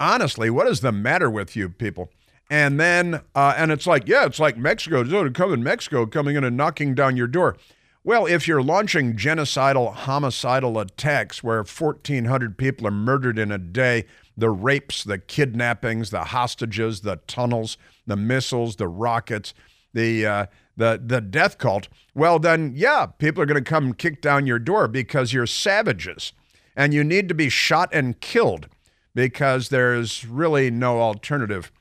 honestly, 0.00 0.50
what 0.50 0.66
is 0.66 0.80
the 0.80 0.92
matter 0.92 1.30
with 1.30 1.56
you 1.56 1.68
people? 1.68 2.10
And 2.50 2.80
then, 2.80 3.20
uh, 3.34 3.54
and 3.56 3.70
it's 3.70 3.86
like, 3.86 4.08
yeah, 4.08 4.24
it's 4.24 4.38
like 4.38 4.56
Mexico. 4.56 5.04
Come 5.30 5.52
in 5.52 5.62
Mexico 5.62 6.06
coming 6.06 6.36
in 6.36 6.44
and 6.44 6.56
knocking 6.56 6.94
down 6.94 7.16
your 7.16 7.26
door. 7.26 7.56
Well, 8.04 8.26
if 8.26 8.46
you're 8.46 8.62
launching 8.62 9.16
genocidal, 9.16 9.92
homicidal 9.92 10.78
attacks 10.78 11.42
where 11.42 11.58
1,400 11.58 12.56
people 12.56 12.86
are 12.86 12.92
murdered 12.92 13.38
in 13.38 13.50
a 13.50 13.58
day, 13.58 14.06
the 14.36 14.50
rapes, 14.50 15.02
the 15.02 15.18
kidnappings, 15.18 16.10
the 16.10 16.24
hostages, 16.24 17.00
the 17.00 17.16
tunnels, 17.26 17.76
the 18.06 18.16
missiles, 18.16 18.76
the 18.76 18.88
rockets, 18.88 19.52
the 19.92 20.24
uh, 20.24 20.46
the 20.76 21.00
the 21.04 21.20
death 21.20 21.58
cult. 21.58 21.88
Well, 22.14 22.38
then, 22.38 22.72
yeah, 22.76 23.06
people 23.06 23.42
are 23.42 23.46
going 23.46 23.62
to 23.62 23.68
come 23.68 23.92
kick 23.92 24.22
down 24.22 24.46
your 24.46 24.60
door 24.60 24.86
because 24.86 25.32
you're 25.32 25.46
savages, 25.46 26.32
and 26.76 26.94
you 26.94 27.02
need 27.02 27.28
to 27.28 27.34
be 27.34 27.48
shot 27.48 27.90
and 27.92 28.20
killed 28.20 28.68
because 29.14 29.70
there's 29.70 30.24
really 30.24 30.70
no 30.70 31.00
alternative 31.00 31.72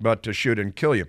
but 0.00 0.22
to 0.22 0.32
shoot 0.32 0.58
and 0.58 0.74
kill 0.74 0.94
you. 0.94 1.06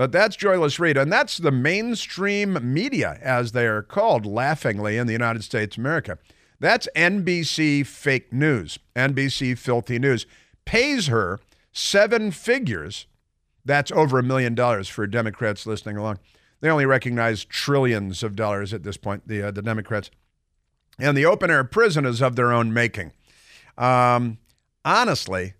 But 0.00 0.12
that's 0.12 0.34
Joyless 0.34 0.80
Reid, 0.80 0.96
and 0.96 1.12
that's 1.12 1.36
the 1.36 1.50
mainstream 1.50 2.72
media, 2.72 3.18
as 3.20 3.52
they 3.52 3.66
are 3.66 3.82
called 3.82 4.24
laughingly 4.24 4.96
in 4.96 5.06
the 5.06 5.12
United 5.12 5.44
States 5.44 5.76
of 5.76 5.80
America. 5.82 6.16
That's 6.58 6.88
NBC 6.96 7.86
fake 7.86 8.32
news, 8.32 8.78
NBC 8.96 9.58
filthy 9.58 9.98
news. 9.98 10.24
Pays 10.64 11.08
her 11.08 11.38
seven 11.70 12.30
figures. 12.30 13.08
That's 13.62 13.92
over 13.92 14.18
a 14.18 14.22
million 14.22 14.54
dollars 14.54 14.88
for 14.88 15.06
Democrats 15.06 15.66
listening 15.66 15.98
along. 15.98 16.18
They 16.62 16.70
only 16.70 16.86
recognize 16.86 17.44
trillions 17.44 18.22
of 18.22 18.34
dollars 18.34 18.72
at 18.72 18.84
this 18.84 18.96
point, 18.96 19.28
the, 19.28 19.48
uh, 19.48 19.50
the 19.50 19.60
Democrats. 19.60 20.10
And 20.98 21.14
the 21.14 21.26
open 21.26 21.50
air 21.50 21.64
prison 21.64 22.06
is 22.06 22.22
of 22.22 22.36
their 22.36 22.54
own 22.54 22.72
making. 22.72 23.12
Um, 23.76 24.38
honestly, 24.82 25.52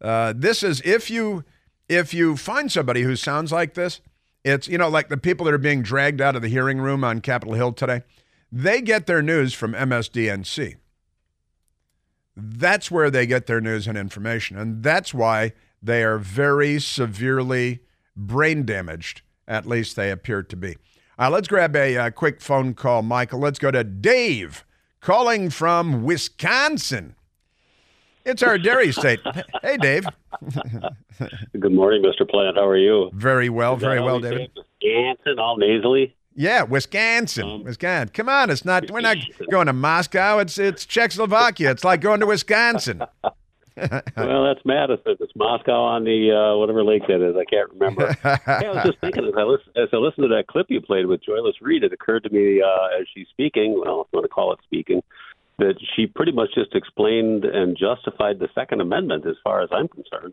uh, 0.00 0.32
this 0.34 0.62
is 0.62 0.80
if 0.80 1.10
you 1.10 1.44
if 1.92 2.14
you 2.14 2.36
find 2.36 2.72
somebody 2.72 3.02
who 3.02 3.16
sounds 3.16 3.52
like 3.52 3.74
this, 3.74 4.00
it's, 4.44 4.66
you 4.66 4.78
know, 4.78 4.88
like 4.88 5.08
the 5.08 5.16
people 5.16 5.44
that 5.46 5.54
are 5.54 5.58
being 5.58 5.82
dragged 5.82 6.20
out 6.20 6.34
of 6.34 6.42
the 6.42 6.48
hearing 6.48 6.80
room 6.80 7.04
on 7.04 7.20
Capitol 7.20 7.54
Hill 7.54 7.72
today, 7.72 8.02
they 8.50 8.80
get 8.80 9.06
their 9.06 9.22
news 9.22 9.54
from 9.54 9.72
MSDNC. 9.72 10.76
That's 12.34 12.90
where 12.90 13.10
they 13.10 13.26
get 13.26 13.46
their 13.46 13.60
news 13.60 13.86
and 13.86 13.96
information. 13.96 14.56
And 14.56 14.82
that's 14.82 15.12
why 15.12 15.52
they 15.82 16.02
are 16.02 16.18
very 16.18 16.80
severely 16.80 17.80
brain 18.16 18.64
damaged, 18.64 19.22
at 19.46 19.66
least 19.66 19.94
they 19.94 20.10
appear 20.10 20.42
to 20.42 20.56
be. 20.56 20.76
Uh, 21.18 21.30
let's 21.30 21.48
grab 21.48 21.76
a, 21.76 21.94
a 21.94 22.04
uh, 22.04 22.10
quick 22.10 22.40
phone 22.40 22.74
call, 22.74 23.02
Michael. 23.02 23.38
Let's 23.38 23.58
go 23.58 23.70
to 23.70 23.84
Dave 23.84 24.64
calling 25.00 25.50
from 25.50 26.02
Wisconsin. 26.02 27.14
It's 28.24 28.42
our 28.42 28.58
dairy 28.58 28.92
state. 28.92 29.20
hey, 29.62 29.76
Dave. 29.76 30.06
Good 31.58 31.72
morning, 31.72 32.02
Mr. 32.02 32.28
Plante. 32.28 32.56
How 32.56 32.66
are 32.66 32.76
you? 32.76 33.10
Very 33.14 33.48
well, 33.48 33.76
very 33.76 34.00
well, 34.00 34.20
David. 34.20 34.50
Wisconsin, 34.56 35.38
all 35.38 35.56
nasally. 35.56 36.14
Yeah, 36.34 36.62
Wisconsin. 36.62 37.44
Um, 37.44 37.64
Wisconsin. 37.64 38.12
Come 38.14 38.28
on, 38.28 38.50
it's 38.50 38.64
not. 38.64 38.90
We're 38.90 39.00
not 39.00 39.18
going 39.50 39.66
to 39.66 39.72
Moscow. 39.72 40.38
It's 40.38 40.58
it's 40.58 40.86
Czechoslovakia. 40.86 41.70
It's 41.70 41.84
like 41.84 42.00
going 42.00 42.20
to 42.20 42.26
Wisconsin. 42.26 43.02
well, 43.76 44.44
that's 44.44 44.64
Madison. 44.66 45.16
It's 45.18 45.32
Moscow 45.34 45.82
on 45.82 46.04
the 46.04 46.30
uh, 46.30 46.58
whatever 46.58 46.84
lake 46.84 47.06
that 47.08 47.26
is. 47.26 47.34
I 47.36 47.44
can't 47.44 47.70
remember. 47.70 48.12
hey, 48.22 48.66
I 48.66 48.70
was 48.70 48.84
just 48.84 49.00
thinking 49.00 49.24
as 49.24 49.32
I 49.36 49.44
listen, 49.44 49.72
as 49.76 49.88
I 49.92 49.96
listened 49.96 50.24
to 50.24 50.28
that 50.36 50.46
clip 50.46 50.66
you 50.68 50.80
played 50.80 51.06
with 51.06 51.24
Joyless 51.24 51.56
Reid, 51.62 51.82
it 51.82 51.92
occurred 51.92 52.22
to 52.24 52.30
me 52.30 52.60
uh, 52.60 53.00
as 53.00 53.06
she's 53.14 53.28
speaking. 53.30 53.80
Well, 53.82 54.02
if 54.02 54.08
you 54.12 54.18
want 54.18 54.24
to 54.24 54.28
call 54.28 54.52
it 54.52 54.58
speaking, 54.62 55.02
that 55.62 55.76
she 55.94 56.06
pretty 56.06 56.32
much 56.32 56.50
just 56.54 56.74
explained 56.74 57.44
and 57.44 57.76
justified 57.76 58.40
the 58.40 58.48
Second 58.54 58.80
Amendment, 58.80 59.24
as 59.26 59.36
far 59.44 59.62
as 59.62 59.70
I'm 59.72 59.88
concerned. 59.88 60.32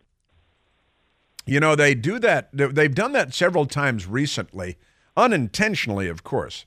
You 1.46 1.60
know, 1.60 1.76
they 1.76 1.96
do 1.96 2.20
that. 2.20 2.50
They've 2.52 2.94
done 2.94 3.14
that 3.14 3.34
several 3.34 3.66
times 3.66 4.08
recently, 4.08 4.78
unintentionally, 5.16 6.08
of 6.08 6.24
course. 6.24 6.66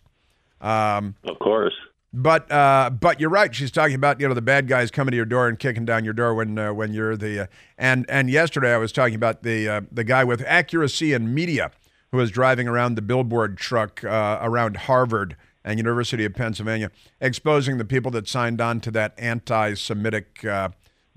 Um, 0.60 1.16
of 1.24 1.38
course. 1.40 1.74
But 2.14 2.50
uh, 2.52 2.90
but 2.90 3.20
you're 3.20 3.30
right. 3.30 3.54
She's 3.54 3.70
talking 3.70 3.94
about 3.94 4.20
you 4.20 4.28
know 4.28 4.34
the 4.34 4.42
bad 4.42 4.68
guys 4.68 4.90
coming 4.90 5.12
to 5.12 5.16
your 5.16 5.24
door 5.24 5.48
and 5.48 5.58
kicking 5.58 5.84
down 5.84 6.04
your 6.04 6.14
door 6.14 6.34
when 6.34 6.58
uh, 6.58 6.72
when 6.72 6.92
you're 6.92 7.16
the 7.16 7.44
uh, 7.44 7.46
and 7.78 8.04
and 8.08 8.28
yesterday 8.28 8.74
I 8.74 8.76
was 8.76 8.92
talking 8.92 9.14
about 9.14 9.42
the 9.42 9.68
uh, 9.68 9.80
the 9.90 10.04
guy 10.04 10.22
with 10.22 10.42
Accuracy 10.46 11.14
in 11.14 11.32
Media 11.32 11.70
who 12.10 12.18
was 12.18 12.30
driving 12.30 12.68
around 12.68 12.94
the 12.94 13.02
billboard 13.02 13.56
truck 13.56 14.04
uh, 14.04 14.38
around 14.42 14.76
Harvard 14.76 15.36
and 15.64 15.78
University 15.78 16.24
of 16.24 16.34
Pennsylvania, 16.34 16.90
exposing 17.20 17.78
the 17.78 17.84
people 17.84 18.10
that 18.12 18.28
signed 18.28 18.60
on 18.60 18.80
to 18.80 18.90
that 18.90 19.14
anti-Semitic 19.18 20.44
uh, 20.44 20.70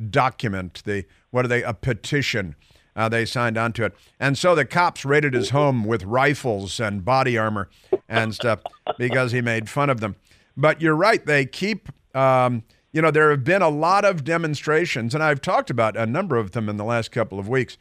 document. 0.10 0.82
The 0.86 1.06
what 1.32 1.46
are 1.46 1.48
they? 1.48 1.64
A 1.64 1.74
petition. 1.74 2.56
Uh, 2.96 3.10
they 3.10 3.26
signed 3.26 3.58
on 3.58 3.74
to 3.74 3.84
it, 3.84 3.94
and 4.22 4.38
so 4.38 4.56
the 4.56 4.64
cops 4.64 5.04
raided 5.04 5.34
his 5.34 5.50
home 5.50 5.84
with 5.84 6.04
rifles 6.06 6.80
and 6.80 7.04
body 7.04 7.38
armor 7.38 7.68
and 8.08 8.34
stuff 8.34 8.62
because 8.98 9.34
he 9.34 9.42
made 9.42 9.70
fun 9.70 9.90
of 9.90 10.00
them. 10.00 10.16
But 10.56 10.82
you're 10.82 10.96
right; 10.96 11.26
they 11.26 11.46
keep. 11.46 11.90
Um, 12.16 12.64
you 12.94 13.02
know, 13.02 13.12
there 13.12 13.30
have 13.32 13.44
been 13.44 13.62
a 13.62 13.68
lot 13.68 14.06
of 14.06 14.24
demonstrations, 14.24 15.14
and 15.14 15.22
I've 15.22 15.42
talked 15.42 15.70
about 15.70 15.98
a 15.98 16.06
number 16.06 16.38
of 16.38 16.52
them 16.52 16.70
in 16.70 16.78
the 16.78 16.86
last 16.86 17.12
couple 17.12 17.38
of 17.38 17.50
weeks. 17.50 17.78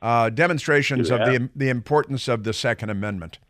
Uh, 0.00 0.30
demonstrations 0.30 1.10
Yeah. 1.10 1.16
of 1.16 1.26
the 1.26 1.50
the 1.56 1.68
importance 1.68 2.28
of 2.28 2.44
the 2.44 2.52
Second 2.52 2.90
Amendment. 2.90 3.40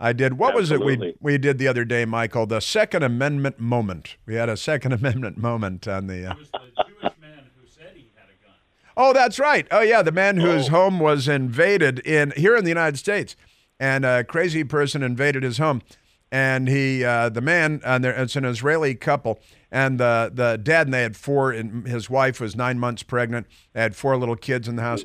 I 0.00 0.12
did. 0.12 0.38
What 0.38 0.54
was 0.54 0.70
it 0.70 0.80
we 0.84 1.14
we 1.20 1.38
did 1.38 1.58
the 1.58 1.68
other 1.68 1.84
day, 1.84 2.04
Michael? 2.04 2.46
The 2.46 2.60
Second 2.60 3.02
Amendment 3.04 3.60
moment. 3.60 4.16
We 4.26 4.34
had 4.34 4.48
a 4.48 4.56
Second 4.56 4.92
Amendment 5.00 5.38
moment 5.38 5.86
on 5.86 6.06
the. 6.08 6.26
Uh, 6.30 6.34
was 6.36 6.50
the 6.50 6.58
Jewish 6.84 7.12
man 7.20 7.44
who 7.58 7.66
said 7.66 7.92
he 7.94 8.10
had 8.16 8.24
a 8.26 8.44
gun. 8.44 8.54
Oh, 8.96 9.12
that's 9.12 9.38
right. 9.38 9.66
Oh, 9.70 9.80
yeah, 9.80 10.02
the 10.02 10.12
man 10.12 10.38
whose 10.38 10.68
Oh. 10.68 10.72
home 10.72 10.98
was 10.98 11.28
invaded 11.28 12.00
in 12.00 12.32
here 12.36 12.56
in 12.56 12.64
the 12.64 12.70
United 12.70 12.96
States, 12.98 13.36
and 13.78 14.04
a 14.04 14.24
crazy 14.24 14.64
person 14.64 15.02
invaded 15.02 15.42
his 15.44 15.58
home, 15.58 15.80
and 16.32 16.68
he, 16.68 17.04
uh, 17.04 17.28
the 17.28 17.40
man, 17.40 17.80
and 17.84 18.02
there, 18.04 18.12
it's 18.20 18.34
an 18.36 18.44
Israeli 18.44 18.96
couple, 18.96 19.38
and 19.70 19.98
the 20.00 20.30
the 20.34 20.58
dad 20.60 20.88
and 20.88 20.94
they 20.94 21.02
had 21.02 21.16
four, 21.16 21.52
and 21.52 21.86
his 21.86 22.10
wife 22.10 22.40
was 22.40 22.56
nine 22.56 22.80
months 22.80 23.04
pregnant. 23.04 23.46
They 23.74 23.80
had 23.80 23.94
four 23.94 24.16
little 24.16 24.36
kids 24.36 24.66
in 24.66 24.74
the 24.74 24.82
house. 24.82 25.04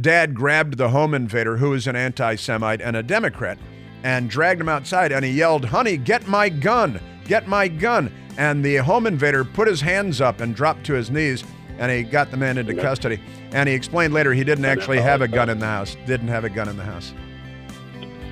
Dad 0.00 0.34
grabbed 0.36 0.76
the 0.78 0.90
home 0.90 1.12
invader, 1.12 1.56
who 1.56 1.70
was 1.70 1.88
an 1.88 1.96
anti-Semite 1.96 2.80
and 2.80 2.94
a 2.96 3.02
Democrat, 3.02 3.58
and 4.02 4.30
dragged 4.30 4.60
him 4.60 4.68
outside, 4.68 5.12
and 5.12 5.24
he 5.24 5.30
yelled, 5.30 5.64
"Honey, 5.64 5.96
get 5.96 6.26
my 6.26 6.48
gun! 6.48 7.00
Get 7.24 7.46
my 7.46 7.68
gun!" 7.68 8.12
And 8.36 8.64
the 8.64 8.76
home 8.76 9.06
invader 9.06 9.44
put 9.44 9.68
his 9.68 9.80
hands 9.80 10.20
up 10.20 10.40
and 10.40 10.54
dropped 10.54 10.84
to 10.86 10.94
his 10.94 11.10
knees 11.10 11.44
and 11.78 11.92
he 11.92 12.02
got 12.02 12.30
the 12.30 12.36
man 12.36 12.58
into 12.58 12.74
custody. 12.74 13.20
And 13.52 13.68
he 13.68 13.74
explained 13.74 14.12
later 14.12 14.34
he 14.34 14.44
didn't 14.44 14.64
actually 14.64 15.00
have 15.00 15.22
a 15.22 15.28
gun 15.28 15.48
in 15.48 15.58
the 15.58 15.66
house. 15.66 15.96
Didn't 16.06 16.28
have 16.28 16.44
a 16.44 16.50
gun 16.50 16.68
in 16.68 16.76
the 16.76 16.84
house. 16.84 17.14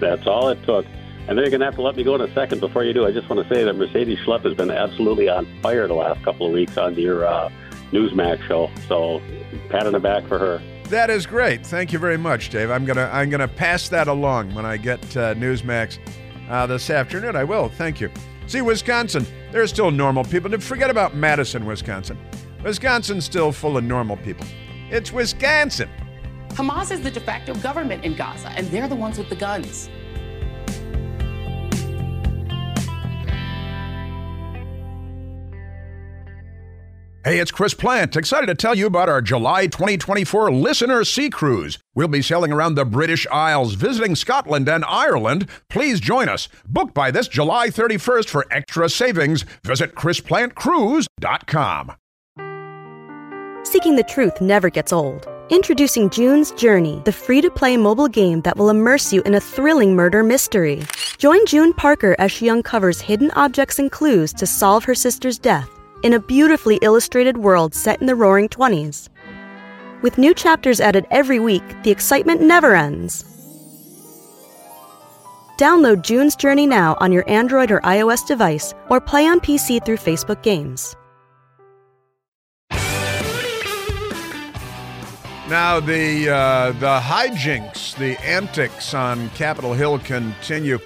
That's 0.00 0.26
all 0.26 0.48
it 0.48 0.62
took. 0.64 0.84
And 1.28 1.36
then 1.36 1.44
you're 1.44 1.50
going 1.50 1.60
to 1.60 1.66
have 1.66 1.76
to 1.76 1.82
let 1.82 1.96
me 1.96 2.04
go 2.04 2.14
in 2.14 2.20
a 2.20 2.32
second. 2.34 2.60
Before 2.60 2.84
you 2.84 2.92
do, 2.92 3.06
I 3.06 3.12
just 3.12 3.28
want 3.28 3.46
to 3.46 3.54
say 3.54 3.64
that 3.64 3.74
Mercedes 3.74 4.18
Schlapp 4.18 4.42
has 4.42 4.54
been 4.54 4.70
absolutely 4.70 5.28
on 5.28 5.46
fire 5.60 5.88
the 5.88 5.94
last 5.94 6.22
couple 6.22 6.46
of 6.46 6.52
weeks 6.52 6.76
on 6.76 6.94
your 6.94 7.24
uh, 7.24 7.50
Newsmax 7.92 8.42
show. 8.46 8.70
So 8.88 9.20
pat 9.70 9.86
on 9.86 9.92
the 9.92 10.00
back 10.00 10.26
for 10.26 10.38
her. 10.38 10.62
That 10.88 11.10
is 11.10 11.26
great. 11.26 11.66
Thank 11.66 11.92
you 11.92 11.98
very 11.98 12.16
much, 12.16 12.50
Dave. 12.50 12.70
I'm 12.70 12.84
gonna 12.84 13.10
I'm 13.12 13.28
gonna 13.28 13.48
pass 13.48 13.88
that 13.88 14.06
along 14.06 14.54
when 14.54 14.64
I 14.64 14.76
get 14.76 15.00
uh, 15.16 15.34
Newsmax 15.34 15.98
uh, 16.48 16.66
this 16.66 16.90
afternoon. 16.90 17.34
I 17.34 17.42
will. 17.42 17.68
Thank 17.68 18.00
you. 18.00 18.08
See, 18.46 18.60
Wisconsin, 18.60 19.26
they're 19.50 19.66
still 19.66 19.90
normal 19.90 20.22
people. 20.22 20.56
Forget 20.60 20.88
about 20.88 21.16
Madison, 21.16 21.66
Wisconsin. 21.66 22.16
Wisconsin's 22.62 23.24
still 23.24 23.50
full 23.50 23.76
of 23.76 23.82
normal 23.82 24.16
people. 24.18 24.46
It's 24.88 25.10
Wisconsin. 25.10 25.90
Hamas 26.50 26.92
is 26.92 27.02
the 27.02 27.10
de 27.10 27.20
facto 27.20 27.54
government 27.56 28.04
in 28.04 28.14
Gaza, 28.14 28.50
and 28.50 28.68
they're 28.68 28.88
the 28.88 28.94
ones 28.94 29.18
with 29.18 29.28
the 29.28 29.36
guns. 29.36 29.90
Hey, 37.26 37.40
it's 37.40 37.50
Chris 37.50 37.74
Plante. 37.74 38.16
Excited 38.16 38.46
to 38.46 38.54
tell 38.54 38.76
you 38.76 38.86
about 38.86 39.08
our 39.08 39.20
July 39.20 39.66
2024 39.66 40.52
Listener 40.52 41.02
Sea 41.02 41.28
Cruise. 41.28 41.76
We'll 41.92 42.06
be 42.06 42.22
sailing 42.22 42.52
around 42.52 42.76
the 42.76 42.84
British 42.84 43.26
Isles, 43.32 43.74
visiting 43.74 44.14
Scotland 44.14 44.68
and 44.68 44.84
Ireland. 44.84 45.48
Please 45.68 45.98
join 45.98 46.28
us. 46.28 46.48
Book 46.68 46.94
by 46.94 47.10
this 47.10 47.26
July 47.26 47.66
31st 47.66 48.28
for 48.28 48.46
extra 48.52 48.88
savings. 48.88 49.44
Visit 49.64 49.96
ChrisPlanteCruise.com. 49.96 51.92
Seeking 53.64 53.96
the 53.96 54.04
truth 54.08 54.40
never 54.40 54.70
gets 54.70 54.92
old. 54.92 55.26
Introducing 55.50 56.10
June's 56.10 56.52
Journey, 56.52 57.02
the 57.06 57.12
free 57.12 57.40
to 57.40 57.50
play 57.50 57.76
mobile 57.76 58.06
game 58.06 58.40
that 58.42 58.56
will 58.56 58.70
immerse 58.70 59.12
you 59.12 59.22
in 59.22 59.34
a 59.34 59.40
thrilling 59.40 59.96
murder 59.96 60.22
mystery. 60.22 60.84
Join 61.18 61.44
June 61.46 61.72
Parker 61.72 62.14
as 62.20 62.30
she 62.30 62.48
uncovers 62.48 63.00
hidden 63.00 63.32
objects 63.32 63.80
and 63.80 63.90
clues 63.90 64.32
to 64.34 64.46
solve 64.46 64.84
her 64.84 64.94
sister's 64.94 65.38
death 65.38 65.68
in 66.06 66.14
a 66.14 66.20
beautifully 66.20 66.78
illustrated 66.82 67.36
world 67.36 67.74
set 67.74 68.00
in 68.00 68.06
the 68.06 68.14
roaring 68.14 68.48
20s. 68.48 69.08
With 70.02 70.18
new 70.18 70.32
chapters 70.32 70.80
added 70.80 71.04
every 71.10 71.40
week, 71.40 71.64
the 71.82 71.90
excitement 71.90 72.40
never 72.40 72.76
ends. 72.76 73.24
Download 75.58 76.02
June's 76.02 76.36
Journey 76.36 76.64
now 76.64 76.96
on 77.00 77.10
your 77.10 77.28
Android 77.28 77.72
or 77.72 77.80
iOS 77.80 78.24
device 78.24 78.72
or 78.88 79.00
play 79.00 79.26
on 79.26 79.40
PC 79.40 79.84
through 79.84 79.96
Facebook 79.96 80.44
Games. 80.44 80.94
Now 85.48 85.80
the 85.80 86.28
uh, 86.28 86.72
the 86.72 87.00
hijinks, 87.00 87.96
the 87.96 88.16
antics 88.24 88.94
on 88.94 89.28
Capitol 89.30 89.72
Hill 89.72 89.98
continue 89.98 90.78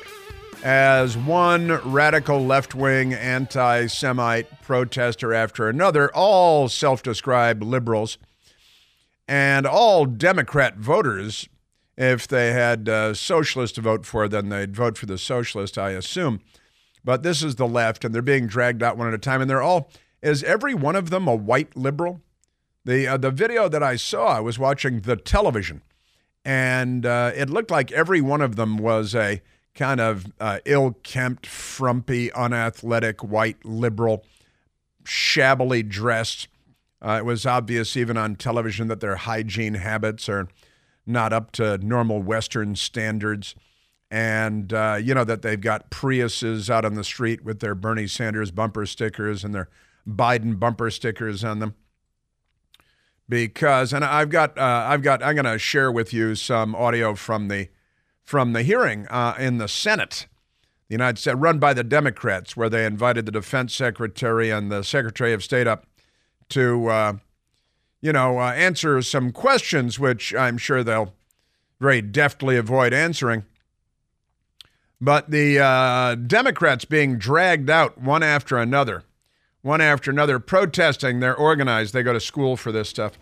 as 0.63 1.17
one 1.17 1.69
radical 1.91 2.45
left-wing 2.45 3.15
anti-Semite 3.15 4.63
protester 4.63 5.33
after 5.33 5.69
another, 5.69 6.11
all 6.15 6.69
self-described 6.69 7.63
liberals, 7.63 8.19
and 9.27 9.67
all 9.67 10.05
Democrat 10.07 10.77
voters. 10.77 11.49
If 11.97 12.27
they 12.27 12.53
had 12.53 12.89
uh, 12.89 13.15
socialists 13.15 13.75
to 13.77 13.81
vote 13.81 14.07
for, 14.07 14.29
then 14.29 14.49
they'd 14.49 14.75
vote 14.75 14.97
for 14.97 15.07
the 15.07 15.19
socialist, 15.19 15.77
I 15.77 15.91
assume. 15.91 16.41
But 17.05 17.23
this 17.23 17.43
is 17.43 17.57
the 17.57 17.69
left, 17.69 18.05
and 18.05 18.15
they're 18.15 18.23
being 18.23 18.47
dragged 18.47 18.83
out 18.83 18.97
one 18.97 19.09
at 19.09 19.15
a 19.15 19.19
time, 19.19 19.41
and 19.41 19.51
they're 19.51 19.63
all. 19.63 19.91
Is 20.23 20.43
every 20.45 20.75
one 20.75 20.97
of 20.97 21.11
them 21.11 21.27
a 21.27 21.35
white 21.35 21.77
liberal? 21.77 22.21
The 22.85 23.07
uh, 23.07 23.17
the 23.17 23.31
video 23.31 23.69
that 23.69 23.83
I 23.83 23.97
saw, 23.97 24.37
I 24.37 24.41
was 24.41 24.59
watching 24.59 25.01
the 25.01 25.17
television, 25.17 25.83
and 26.45 27.05
uh, 27.05 27.33
it 27.35 27.51
looked 27.51 27.71
like 27.71 27.93
every 27.93 28.21
one 28.21 28.41
of 28.41 28.57
them 28.57 28.77
was 28.79 29.15
a 29.15 29.41
kind 29.75 30.01
of 30.01 30.27
uh, 30.41 30.59
ill-kempt, 30.65 31.47
frumpy, 31.47 32.33
unathletic 32.33 33.23
white 33.23 33.65
liberal, 33.65 34.25
shabbily 35.05 35.83
dressed. 35.83 36.49
Uh, 37.01 37.17
it 37.19 37.25
was 37.25 37.47
obvious 37.47 37.97
even 37.97 38.17
on 38.17 38.37
television 38.37 38.89
that 38.89 39.01
their 39.01 39.17
hygiene 39.17 39.75
habits 39.75 40.29
are 40.29 40.49
not 41.07 41.33
up 41.33 41.51
to 41.53 41.79
normal 41.79 42.23
Western 42.23 42.77
standards, 42.77 43.55
and 44.11 44.73
uh, 44.73 44.99
you 45.01 45.15
know 45.15 45.25
that 45.25 45.43
they've 45.43 45.61
got 45.61 45.91
Priuses 45.91 46.69
out 46.69 46.85
on 46.85 46.95
the 46.95 47.05
street 47.05 47.45
with 47.45 47.61
their 47.61 47.75
Bernie 47.75 48.07
Sanders 48.07 48.51
bumper 48.51 48.85
stickers 48.85 49.45
and 49.45 49.55
their 49.55 49.69
Biden 50.07 50.59
bumper 50.59 50.91
stickers 50.91 51.43
on 51.43 51.61
them 51.61 51.75
because 53.31 53.93
and 53.93 54.05
I've 54.05 54.29
got 54.29 54.59
uh, 54.59 54.87
I've 54.89 55.03
got 55.03 55.23
I'm 55.23 55.37
going 55.37 55.47
to 55.47 55.59
share 55.59 55.91
with 55.91 56.13
you 56.13 56.35
some 56.35 56.75
audio 56.75 57.15
from 57.15 57.49
the 57.49 57.69
from 58.31 58.53
the 58.53 58.63
hearing 58.63 59.09
uh, 59.09 59.35
in 59.41 59.59
the 59.59 59.67
Senate, 59.67 60.29
the 60.87 60.95
United 60.95 61.19
States, 61.19 61.37
run 61.37 61.59
by 61.59 61.75
the 61.75 61.83
Democrats, 61.83 62.57
where 62.57 62.69
they 62.69 62.87
invited 62.87 63.27
the 63.27 63.33
Defense 63.33 63.75
Secretary 63.75 64.51
and 64.51 64.71
the 64.71 64.85
Secretary 64.85 65.33
of 65.33 65.43
State 65.43 65.67
up 65.67 65.85
to 66.49 66.87
uh, 66.87 67.13
you 68.01 68.13
know 68.13 68.39
uh, 68.39 68.53
answer 68.53 69.03
some 69.03 69.33
questions, 69.33 69.99
which 69.99 70.33
I'm 70.33 70.59
sure 70.59 70.85
they'll 70.85 71.13
very 71.81 72.01
deftly 72.01 72.57
avoid 72.57 72.93
answering. 72.93 73.47
But 75.01 75.33
the 75.33 75.59
uh, 75.59 76.15
Democrats 76.15 76.85
being 76.85 77.19
dragged 77.19 77.69
out 77.69 77.99
one 77.99 78.23
after 78.23 78.59
another 78.59 79.03
one 79.63 79.81
after 79.81 80.09
another, 80.09 80.39
protesting. 80.39 81.19
They're 81.19 81.37
organized. 81.37 81.95
They 81.95 82.05
go 82.05 82.13
to 82.13 82.21
school 82.21 82.57
for 82.57 82.71
this 82.71 82.89
stuff. 82.89 83.19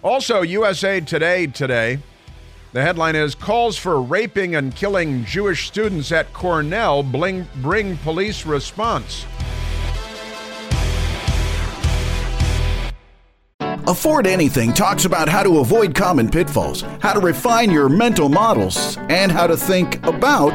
Also, 0.00 0.42
USA 0.42 1.00
Today 1.00 1.48
today, 1.48 1.98
the 2.72 2.82
headline 2.82 3.16
is 3.16 3.34
Calls 3.34 3.76
for 3.76 4.00
raping 4.00 4.54
and 4.54 4.74
killing 4.74 5.24
Jewish 5.24 5.66
students 5.66 6.10
at 6.12 6.32
Cornell 6.32 7.02
bring, 7.02 7.46
bring 7.56 7.96
police 7.98 8.46
response. 8.46 9.26
Afford 13.86 14.26
Anything 14.26 14.72
talks 14.72 15.04
about 15.04 15.28
how 15.28 15.42
to 15.42 15.58
avoid 15.58 15.94
common 15.94 16.30
pitfalls, 16.30 16.82
how 17.00 17.12
to 17.12 17.20
refine 17.20 17.70
your 17.70 17.88
mental 17.88 18.28
models, 18.28 18.96
and 19.08 19.30
how 19.30 19.46
to 19.46 19.56
think 19.56 20.04
about 20.06 20.54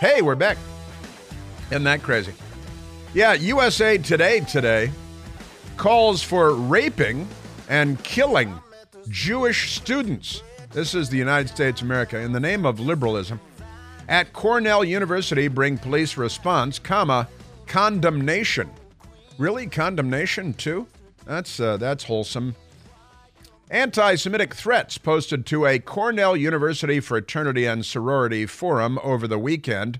Hey, 0.00 0.22
we're 0.22 0.34
back. 0.34 0.56
Isn't 1.70 1.84
that 1.84 2.02
crazy? 2.02 2.32
Yeah, 3.14 3.34
USA 3.34 3.98
Today 3.98 4.40
today 4.40 4.90
calls 5.76 6.22
for 6.22 6.54
raping 6.54 7.28
and 7.68 8.02
killing 8.02 8.58
Jewish 9.08 9.72
students. 9.72 10.42
This 10.70 10.94
is 10.94 11.10
the 11.10 11.18
United 11.18 11.48
States 11.48 11.80
of 11.82 11.86
America 11.86 12.18
in 12.18 12.32
the 12.32 12.40
name 12.40 12.64
of 12.64 12.80
liberalism. 12.80 13.40
At 14.08 14.32
Cornell 14.32 14.84
University, 14.84 15.48
bring 15.48 15.78
police 15.78 16.16
response, 16.16 16.78
comma, 16.78 17.28
condemnation. 17.66 18.70
Really, 19.38 19.66
condemnation 19.66 20.54
too? 20.54 20.86
That's 21.24 21.60
uh, 21.60 21.76
that's 21.76 22.04
wholesome. 22.04 22.54
Anti-Semitic 23.70 24.54
threats 24.54 24.98
posted 24.98 25.46
to 25.46 25.66
a 25.66 25.78
Cornell 25.78 26.36
University 26.36 27.00
fraternity 27.00 27.64
and 27.64 27.86
sorority 27.86 28.44
forum 28.44 28.98
over 29.02 29.26
the 29.26 29.38
weekend, 29.38 29.98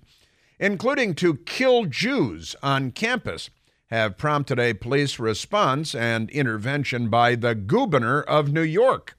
including 0.59 1.14
to 1.14 1.37
kill 1.37 1.87
Jews 1.87 2.55
on 2.62 2.90
campus, 2.90 3.51
have 3.87 4.18
prompted 4.18 4.59
a 4.59 4.75
police 4.75 5.18
response 5.18 5.94
and 5.94 6.29
intervention 6.31 7.09
by 7.09 7.35
the 7.35 7.55
governor 7.55 8.20
of 8.22 8.53
New 8.53 8.62
York. 8.62 9.16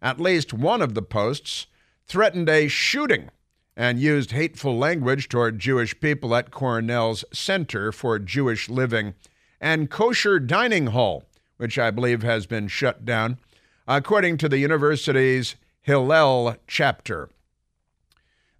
At 0.00 0.20
least 0.20 0.54
one 0.54 0.80
of 0.80 0.94
the 0.94 1.02
posts 1.02 1.66
threatened 2.06 2.48
a 2.48 2.68
shooting 2.68 3.30
and 3.76 4.00
used 4.00 4.32
hateful 4.32 4.76
language 4.78 5.28
toward 5.28 5.58
Jewish 5.58 5.98
people 6.00 6.34
at 6.34 6.50
Cornell's 6.50 7.24
Center 7.32 7.92
for 7.92 8.18
Jewish 8.18 8.68
Living 8.68 9.14
and 9.60 9.90
Kosher 9.90 10.38
Dining 10.38 10.88
Hall, 10.88 11.24
which 11.58 11.78
I 11.78 11.90
believe 11.90 12.22
has 12.22 12.46
been 12.46 12.68
shut 12.68 13.04
down 13.04 13.38
according 13.90 14.36
to 14.36 14.50
the 14.50 14.58
university's 14.58 15.56
Hillel 15.80 16.56
chapter. 16.66 17.30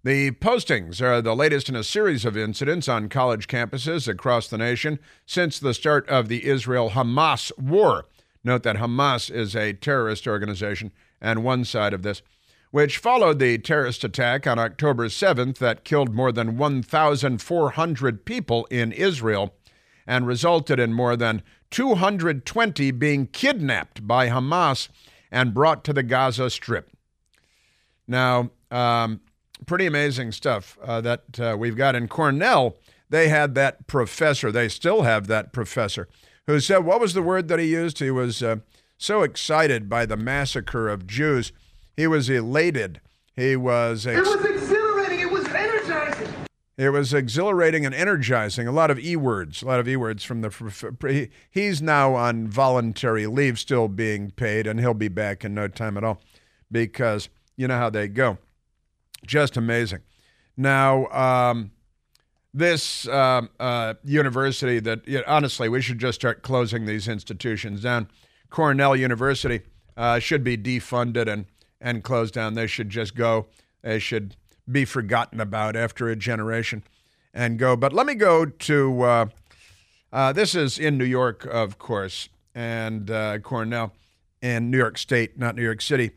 The 0.03 0.31
postings 0.31 1.03
are 1.03 1.21
the 1.21 1.35
latest 1.35 1.69
in 1.69 1.75
a 1.75 1.83
series 1.83 2.25
of 2.25 2.35
incidents 2.35 2.87
on 2.87 3.09
college 3.09 3.47
campuses 3.47 4.07
across 4.07 4.47
the 4.47 4.57
nation 4.57 4.97
since 5.27 5.59
the 5.59 5.75
start 5.75 6.09
of 6.09 6.29
the 6.29 6.47
Israel 6.47 6.91
Hamas 6.91 7.51
war. 7.59 8.05
Note 8.43 8.63
that 8.63 8.77
Hamas 8.77 9.29
is 9.29 9.55
a 9.55 9.73
terrorist 9.73 10.25
organization, 10.25 10.91
and 11.21 11.43
one 11.43 11.63
side 11.63 11.93
of 11.93 12.01
this, 12.01 12.23
which 12.71 12.97
followed 12.97 13.37
the 13.37 13.59
terrorist 13.59 14.03
attack 14.03 14.47
on 14.47 14.57
October 14.57 15.09
7th 15.09 15.59
that 15.59 15.83
killed 15.83 16.15
more 16.15 16.31
than 16.31 16.57
1,400 16.57 18.25
people 18.25 18.65
in 18.71 18.91
Israel 18.91 19.53
and 20.07 20.25
resulted 20.25 20.79
in 20.79 20.91
more 20.91 21.15
than 21.15 21.43
220 21.69 22.89
being 22.91 23.27
kidnapped 23.27 24.07
by 24.07 24.27
Hamas 24.27 24.89
and 25.31 25.53
brought 25.53 25.83
to 25.85 25.93
the 25.93 26.03
Gaza 26.03 26.49
Strip. 26.49 26.89
Now, 28.07 28.51
um, 28.71 29.21
pretty 29.65 29.85
amazing 29.85 30.31
stuff 30.31 30.77
uh, 30.83 31.01
that 31.01 31.39
uh, 31.39 31.55
we've 31.57 31.77
got 31.77 31.95
in 31.95 32.07
Cornell. 32.07 32.77
They 33.09 33.29
had 33.29 33.55
that 33.55 33.87
professor, 33.87 34.51
they 34.51 34.69
still 34.69 35.01
have 35.03 35.27
that 35.27 35.51
professor, 35.51 36.07
who 36.47 36.59
said, 36.59 36.79
what 36.79 36.99
was 36.99 37.13
the 37.13 37.21
word 37.21 37.47
that 37.47 37.59
he 37.59 37.65
used? 37.65 37.99
He 37.99 38.11
was 38.11 38.43
uh, 38.43 38.57
so 38.97 39.23
excited 39.23 39.89
by 39.89 40.05
the 40.05 40.17
massacre 40.17 40.87
of 40.89 41.07
Jews. 41.07 41.51
He 41.95 42.07
was 42.07 42.29
elated. 42.29 43.01
He 43.35 43.55
was. 43.55 44.05
Ex- 44.05 44.17
it 44.17 44.21
was 44.21 44.45
exhilarating. 44.45 45.19
It 45.21 45.31
was 45.31 45.47
energizing. 45.47 46.33
It 46.79 46.91
was 46.91 47.13
exhilarating 47.13 47.85
and 47.85 47.93
energizing. 47.93 48.65
A 48.65 48.71
lot 48.71 48.89
of 48.89 48.97
e 48.97 49.17
words, 49.17 49.61
a 49.61 49.65
lot 49.65 49.81
of 49.81 49.87
e 49.89 49.97
words 49.97 50.23
from 50.23 50.39
the. 50.39 51.29
He's 51.51 51.81
now 51.81 52.15
on 52.15 52.47
voluntary 52.47 53.27
leave, 53.27 53.59
still 53.59 53.89
being 53.89 54.31
paid, 54.31 54.65
and 54.65 54.79
he'll 54.79 54.93
be 54.93 55.09
back 55.09 55.43
in 55.43 55.53
no 55.53 55.67
time 55.67 55.97
at 55.97 56.05
all, 56.05 56.21
because 56.71 57.27
you 57.57 57.67
know 57.67 57.77
how 57.77 57.89
they 57.89 58.07
go. 58.07 58.37
Just 59.25 59.57
amazing. 59.57 59.99
Now, 60.55 61.07
um, 61.07 61.71
this 62.53 63.05
uh, 63.09 63.41
uh, 63.59 63.95
university 64.05 64.79
that 64.79 65.05
you 65.05 65.17
know, 65.17 65.23
honestly 65.27 65.67
we 65.67 65.81
should 65.81 65.99
just 65.99 66.15
start 66.21 66.43
closing 66.43 66.85
these 66.85 67.09
institutions 67.09 67.81
down. 67.81 68.07
Cornell 68.49 68.95
University 68.95 69.63
uh, 69.97 70.19
should 70.19 70.45
be 70.45 70.57
defunded 70.57 71.27
and 71.27 71.45
and 71.81 72.05
closed 72.05 72.33
down. 72.33 72.53
They 72.53 72.67
should 72.67 72.89
just 72.89 73.15
go. 73.15 73.47
They 73.81 73.99
should 73.99 74.37
be 74.71 74.85
forgotten 74.85 75.39
about 75.39 75.75
after 75.75 76.09
a 76.09 76.15
generation 76.15 76.83
and 77.33 77.57
go. 77.59 77.75
But 77.75 77.93
let 77.93 78.05
me 78.05 78.15
go 78.15 78.45
to 78.45 79.01
uh, 79.01 79.25
uh, 80.11 80.33
this 80.33 80.55
is 80.55 80.79
in 80.79 80.97
New 80.97 81.05
York, 81.05 81.45
of 81.45 81.77
course, 81.77 82.29
and 82.55 83.11
uh, 83.11 83.39
Cornell 83.39 83.93
in 84.41 84.71
New 84.71 84.77
York 84.77 84.97
State, 84.97 85.37
not 85.37 85.55
New 85.55 85.63
York 85.63 85.81
City. 85.81 86.11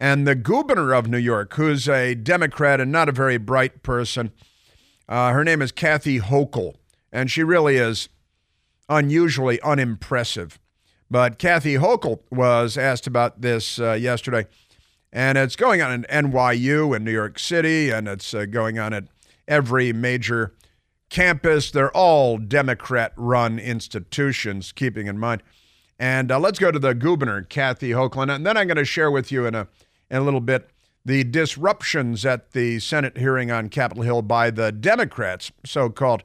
And 0.00 0.26
the 0.26 0.34
governor 0.34 0.92
of 0.92 1.08
New 1.08 1.18
York, 1.18 1.54
who's 1.54 1.88
a 1.88 2.14
Democrat 2.14 2.80
and 2.80 2.90
not 2.90 3.08
a 3.08 3.12
very 3.12 3.36
bright 3.36 3.82
person, 3.82 4.32
uh, 5.08 5.32
her 5.32 5.44
name 5.44 5.60
is 5.60 5.72
Kathy 5.72 6.18
Hochul, 6.18 6.74
and 7.12 7.30
she 7.30 7.42
really 7.42 7.76
is 7.76 8.08
unusually 8.88 9.60
unimpressive. 9.60 10.58
But 11.10 11.38
Kathy 11.38 11.74
Hochul 11.74 12.20
was 12.30 12.78
asked 12.78 13.06
about 13.06 13.40
this 13.40 13.78
uh, 13.78 13.92
yesterday 13.92 14.46
and 15.14 15.38
it's 15.38 15.54
going 15.54 15.80
on 15.80 16.04
at 16.04 16.24
NYU 16.24 16.94
in 16.94 17.04
New 17.04 17.12
York 17.12 17.38
City, 17.38 17.88
and 17.90 18.08
it's 18.08 18.34
uh, 18.34 18.46
going 18.46 18.80
on 18.80 18.92
at 18.92 19.04
every 19.46 19.92
major 19.92 20.54
campus. 21.08 21.70
They're 21.70 21.96
all 21.96 22.36
Democrat 22.36 23.12
run 23.14 23.60
institutions, 23.60 24.72
keeping 24.72 25.06
in 25.06 25.16
mind. 25.16 25.44
And 26.00 26.32
uh, 26.32 26.40
let's 26.40 26.58
go 26.58 26.72
to 26.72 26.80
the 26.80 26.94
governor, 26.94 27.42
Kathy 27.42 27.90
Hochul, 27.90 28.28
and 28.28 28.44
then 28.44 28.56
I'm 28.56 28.66
going 28.66 28.76
to 28.76 28.84
share 28.84 29.08
with 29.08 29.30
you 29.30 29.46
in 29.46 29.54
a, 29.54 29.68
in 30.10 30.16
a 30.16 30.22
little 30.22 30.40
bit 30.40 30.68
the 31.04 31.22
disruptions 31.22 32.26
at 32.26 32.50
the 32.50 32.80
Senate 32.80 33.16
hearing 33.16 33.52
on 33.52 33.68
Capitol 33.68 34.02
Hill 34.02 34.22
by 34.22 34.50
the 34.50 34.72
Democrats, 34.72 35.52
so 35.64 35.90
called, 35.90 36.24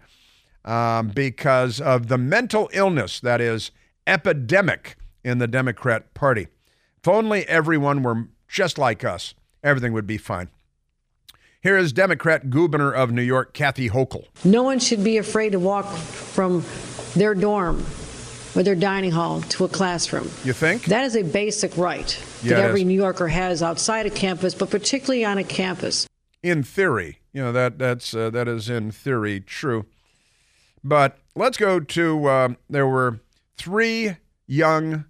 um, 0.66 1.10
because 1.10 1.80
of 1.80 2.08
the 2.08 2.18
mental 2.18 2.72
illness 2.74 3.20
that 3.20 3.40
is 3.40 3.70
epidemic 4.08 4.96
in 5.24 5.38
the 5.38 5.48
Democrat 5.48 6.16
Party. 6.16 6.48
If 6.98 7.08
only 7.08 7.48
everyone 7.48 8.02
were 8.02 8.30
just 8.50 8.78
like 8.78 9.06
us, 9.06 9.36
everything 9.64 9.94
would 9.94 10.08
be 10.08 10.18
fine. 10.18 10.50
Here 11.62 11.78
is 11.78 11.94
Democrat 11.94 12.50
governor 12.50 12.92
of 12.92 13.12
New 13.12 13.22
York, 13.22 13.54
Kathy 13.54 13.90
Hochul. 13.90 14.26
No 14.44 14.64
one 14.64 14.80
should 14.80 15.04
be 15.04 15.18
afraid 15.18 15.52
to 15.52 15.60
walk 15.60 15.86
from 15.86 16.64
their 17.16 17.36
dorm 17.36 17.86
or 18.56 18.64
their 18.64 18.76
dining 18.76 19.12
hall 19.12 19.42
to 19.42 19.66
a 19.66 19.68
classroom. 19.68 20.30
You 20.44 20.54
think? 20.54 20.86
That 20.86 21.04
is 21.04 21.16
a 21.16 21.24
basic 21.24 21.78
right 21.78 22.18
yeah, 22.42 22.56
that 22.56 22.64
every 22.64 22.84
New 22.84 22.96
Yorker 22.96 23.28
has 23.28 23.62
outside 23.62 24.06
a 24.06 24.10
campus, 24.10 24.56
but 24.56 24.70
particularly 24.70 25.24
on 25.26 25.38
a 25.38 25.44
campus. 25.44 26.08
In 26.42 26.64
theory, 26.64 27.20
you 27.34 27.42
know 27.42 27.52
that 27.52 27.78
that's 27.78 28.14
uh, 28.14 28.30
that 28.30 28.48
is 28.48 28.70
in 28.70 28.92
theory 28.92 29.42
true. 29.42 29.86
But 30.82 31.18
let's 31.36 31.58
go 31.58 31.82
to 31.82 32.26
uh, 32.26 32.50
there 32.70 32.88
were 32.88 33.20
three 33.58 34.16
young 34.48 35.04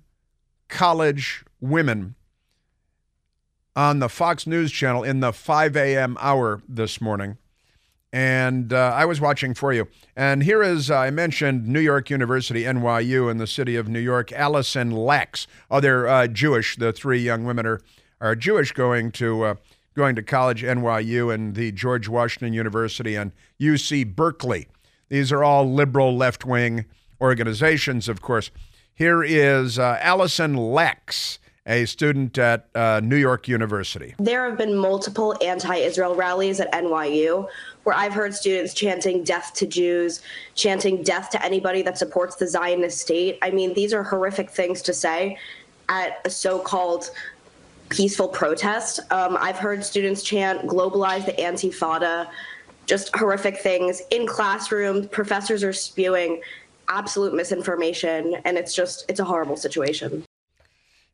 college 0.67 1.45
women 1.61 2.15
on 3.75 3.99
the 3.99 4.09
Fox 4.09 4.47
News 4.47 4.71
channel 4.71 5.03
in 5.03 5.19
the 5.19 5.31
5 5.31 5.75
a.m. 5.75 6.17
hour 6.19 6.61
this 6.67 6.99
morning. 6.99 7.37
And 8.11 8.73
uh, 8.73 8.93
I 8.95 9.05
was 9.05 9.21
watching 9.21 9.53
for 9.53 9.71
you. 9.71 9.87
And 10.15 10.41
here 10.41 10.63
is, 10.63 10.89
uh, 10.89 10.97
I 10.97 11.11
mentioned 11.11 11.67
New 11.67 11.79
York 11.79 12.09
University, 12.09 12.63
NYU, 12.63 13.29
in 13.29 13.37
the 13.37 13.45
city 13.45 13.75
of 13.75 13.87
New 13.87 13.99
York, 13.99 14.31
Allison 14.31 14.91
Lacks. 14.91 15.45
Oh, 15.69 15.79
they're 15.79 16.07
uh, 16.07 16.27
Jewish. 16.27 16.75
The 16.75 16.91
three 16.91 17.19
young 17.19 17.45
women 17.45 17.67
are, 17.67 17.81
are 18.19 18.35
Jewish 18.35 18.71
going 18.71 19.11
to, 19.13 19.43
uh, 19.43 19.55
going 19.95 20.15
to 20.15 20.23
college, 20.23 20.63
NYU, 20.63 21.31
and 21.31 21.53
the 21.53 21.71
George 21.71 22.07
Washington 22.07 22.53
University, 22.53 23.15
and 23.15 23.31
UC 23.61 24.15
Berkeley. 24.15 24.67
These 25.09 25.31
are 25.31 25.43
all 25.43 25.71
liberal 25.71 26.17
left 26.17 26.45
wing 26.45 26.85
organizations, 27.21 28.09
of 28.09 28.21
course. 28.21 28.49
Here 28.93 29.23
is 29.23 29.77
uh, 29.77 29.99
Allison 30.01 30.55
Lacks 30.55 31.37
a 31.69 31.85
student 31.85 32.37
at 32.37 32.67
uh, 32.75 32.99
New 33.01 33.15
York 33.15 33.47
University. 33.47 34.15
There 34.17 34.49
have 34.49 34.57
been 34.57 34.75
multiple 34.75 35.37
anti 35.41 35.75
Israel 35.75 36.15
rallies 36.15 36.59
at 36.59 36.71
NYU 36.73 37.47
where 37.83 37.95
I've 37.95 38.13
heard 38.13 38.33
students 38.33 38.73
chanting 38.73 39.23
death 39.23 39.53
to 39.55 39.65
Jews, 39.65 40.21
chanting 40.55 41.03
death 41.03 41.29
to 41.29 41.43
anybody 41.43 41.81
that 41.83 41.97
supports 41.97 42.35
the 42.35 42.47
Zionist 42.47 42.99
state. 42.99 43.37
I 43.41 43.51
mean, 43.51 43.73
these 43.73 43.93
are 43.93 44.03
horrific 44.03 44.49
things 44.49 44.81
to 44.83 44.93
say 44.93 45.37
at 45.87 46.19
a 46.25 46.29
so 46.29 46.59
called 46.59 47.09
peaceful 47.89 48.27
protest. 48.27 48.99
Um, 49.11 49.37
I've 49.39 49.57
heard 49.57 49.83
students 49.83 50.23
chant 50.23 50.67
globalize 50.67 51.25
the 51.25 51.33
Intifada, 51.33 52.27
just 52.85 53.15
horrific 53.15 53.57
things 53.57 54.01
in 54.11 54.27
classrooms. 54.27 55.07
Professors 55.07 55.63
are 55.63 55.73
spewing 55.73 56.41
absolute 56.87 57.33
misinformation, 57.33 58.35
and 58.45 58.57
it's 58.57 58.75
just, 58.75 59.05
it's 59.09 59.19
a 59.19 59.25
horrible 59.25 59.57
situation. 59.57 60.23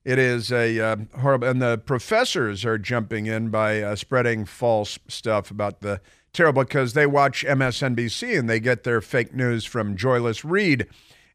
It 0.06 0.20
is 0.20 0.52
a 0.52 0.80
uh, 0.80 0.96
horrible, 1.20 1.48
and 1.48 1.60
the 1.60 1.80
professors 1.80 2.64
are 2.64 2.78
jumping 2.78 3.26
in 3.26 3.50
by 3.50 3.82
uh, 3.82 3.96
spreading 3.96 4.46
false 4.46 5.00
stuff 5.08 5.50
about 5.50 5.82
the 5.82 6.00
terrible 6.32 6.64
because 6.64 6.94
they 6.94 7.08
watch 7.08 7.44
MSNBC 7.44 8.38
and 8.38 8.48
they 8.48 8.60
get 8.60 8.84
their 8.84 9.02
fake 9.02 9.34
news 9.34 9.66
from 9.66 9.98
Joyless 9.98 10.46
Reid 10.46 10.86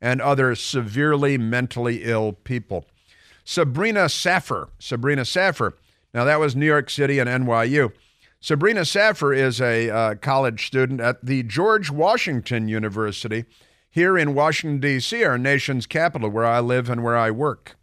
and 0.00 0.20
other 0.20 0.54
severely 0.54 1.36
mentally 1.36 2.04
ill 2.04 2.32
people. 2.32 2.86
Sabrina 3.44 4.08
Saffer, 4.08 4.68
Sabrina 4.78 5.24
Saffer. 5.24 5.74
Now 6.14 6.22
that 6.24 6.38
was 6.38 6.54
New 6.54 6.66
York 6.66 6.90
City 6.90 7.18
and 7.18 7.28
NYU. 7.28 7.92
Sabrina 8.38 8.84
Saffer 8.84 9.34
is 9.34 9.60
a 9.60 9.90
uh, 9.90 10.14
college 10.14 10.68
student 10.68 11.00
at 11.00 11.24
the 11.24 11.42
George 11.42 11.90
Washington 11.90 12.68
University 12.68 13.46
here 13.90 14.16
in 14.16 14.34
Washington, 14.34 14.78
D.C., 14.78 15.24
our 15.24 15.36
nation's 15.36 15.86
capital, 15.86 16.30
where 16.30 16.46
I 16.46 16.60
live 16.60 16.88
and 16.88 17.02
where 17.02 17.16
I 17.16 17.32
work. 17.32 17.76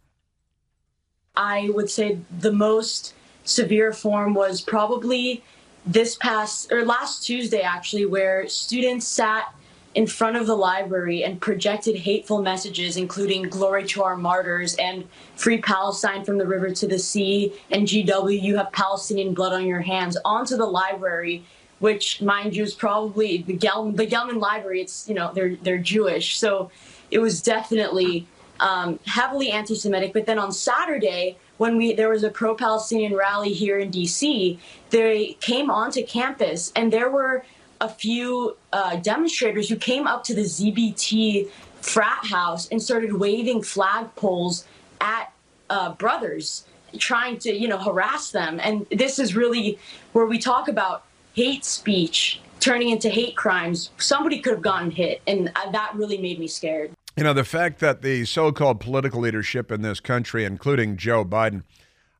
I 1.38 1.70
would 1.70 1.88
say 1.88 2.18
the 2.40 2.52
most 2.52 3.14
severe 3.44 3.92
form 3.92 4.34
was 4.34 4.60
probably 4.60 5.42
this 5.86 6.16
past 6.16 6.72
or 6.72 6.84
last 6.84 7.24
Tuesday, 7.24 7.62
actually, 7.62 8.04
where 8.04 8.48
students 8.48 9.06
sat 9.06 9.54
in 9.94 10.06
front 10.06 10.36
of 10.36 10.46
the 10.46 10.54
library 10.54 11.24
and 11.24 11.40
projected 11.40 11.96
hateful 11.96 12.42
messages, 12.42 12.96
including 12.96 13.44
glory 13.44 13.86
to 13.86 14.02
our 14.02 14.16
martyrs 14.16 14.74
and 14.76 15.08
free 15.36 15.58
Palestine 15.58 16.24
from 16.24 16.38
the 16.38 16.46
river 16.46 16.70
to 16.70 16.86
the 16.86 16.98
sea 16.98 17.54
and 17.70 17.86
GW, 17.86 18.42
you 18.42 18.56
have 18.56 18.70
Palestinian 18.72 19.32
blood 19.32 19.52
on 19.52 19.64
your 19.64 19.80
hands, 19.80 20.18
onto 20.24 20.56
the 20.56 20.66
library. 20.66 21.44
Which, 21.78 22.20
mind 22.20 22.56
you, 22.56 22.64
is 22.64 22.74
probably 22.74 23.42
the 23.42 23.52
Gell- 23.52 23.92
the 23.92 24.04
Gelman 24.04 24.40
Library. 24.40 24.80
It's 24.80 25.08
you 25.08 25.14
know 25.14 25.30
they're 25.32 25.54
they're 25.54 25.78
Jewish, 25.78 26.36
so 26.36 26.72
it 27.12 27.20
was 27.20 27.40
definitely 27.40 28.26
um, 28.60 28.98
heavily 29.06 29.50
anti-Semitic. 29.50 30.12
But 30.12 30.26
then 30.26 30.38
on 30.38 30.52
Saturday, 30.52 31.36
when 31.58 31.76
we 31.76 31.92
there 31.94 32.08
was 32.08 32.24
a 32.24 32.30
pro-Palestinian 32.30 33.14
rally 33.14 33.52
here 33.52 33.78
in 33.78 33.90
D.C., 33.90 34.58
they 34.90 35.36
came 35.40 35.70
onto 35.70 36.04
campus, 36.04 36.72
and 36.76 36.92
there 36.92 37.10
were 37.10 37.44
a 37.80 37.88
few 37.88 38.56
uh, 38.72 38.96
demonstrators 38.96 39.68
who 39.68 39.76
came 39.76 40.06
up 40.06 40.24
to 40.24 40.34
the 40.34 40.42
ZBT 40.42 41.48
frat 41.80 42.26
house 42.26 42.68
and 42.68 42.82
started 42.82 43.12
waving 43.12 43.60
flagpoles 43.60 44.64
at 45.00 45.32
uh, 45.70 45.92
brothers, 45.94 46.64
trying 46.98 47.38
to 47.38 47.52
you 47.52 47.68
know 47.68 47.78
harass 47.78 48.30
them. 48.30 48.60
And 48.62 48.86
this 48.90 49.18
is 49.18 49.36
really 49.36 49.78
where 50.12 50.26
we 50.26 50.38
talk 50.38 50.68
about 50.68 51.04
hate 51.34 51.64
speech 51.64 52.40
turning 52.60 52.90
into 52.90 53.08
hate 53.08 53.36
crimes. 53.36 53.90
Somebody 53.98 54.40
could 54.40 54.54
have 54.54 54.62
gotten 54.62 54.90
hit, 54.90 55.22
and 55.26 55.50
uh, 55.54 55.70
that 55.70 55.92
really 55.94 56.18
made 56.18 56.38
me 56.38 56.48
scared. 56.48 56.92
You 57.18 57.24
know, 57.24 57.32
the 57.32 57.42
fact 57.42 57.80
that 57.80 58.02
the 58.02 58.24
so 58.26 58.52
called 58.52 58.78
political 58.78 59.20
leadership 59.20 59.72
in 59.72 59.82
this 59.82 59.98
country, 59.98 60.44
including 60.44 60.96
Joe 60.96 61.24
Biden, 61.24 61.64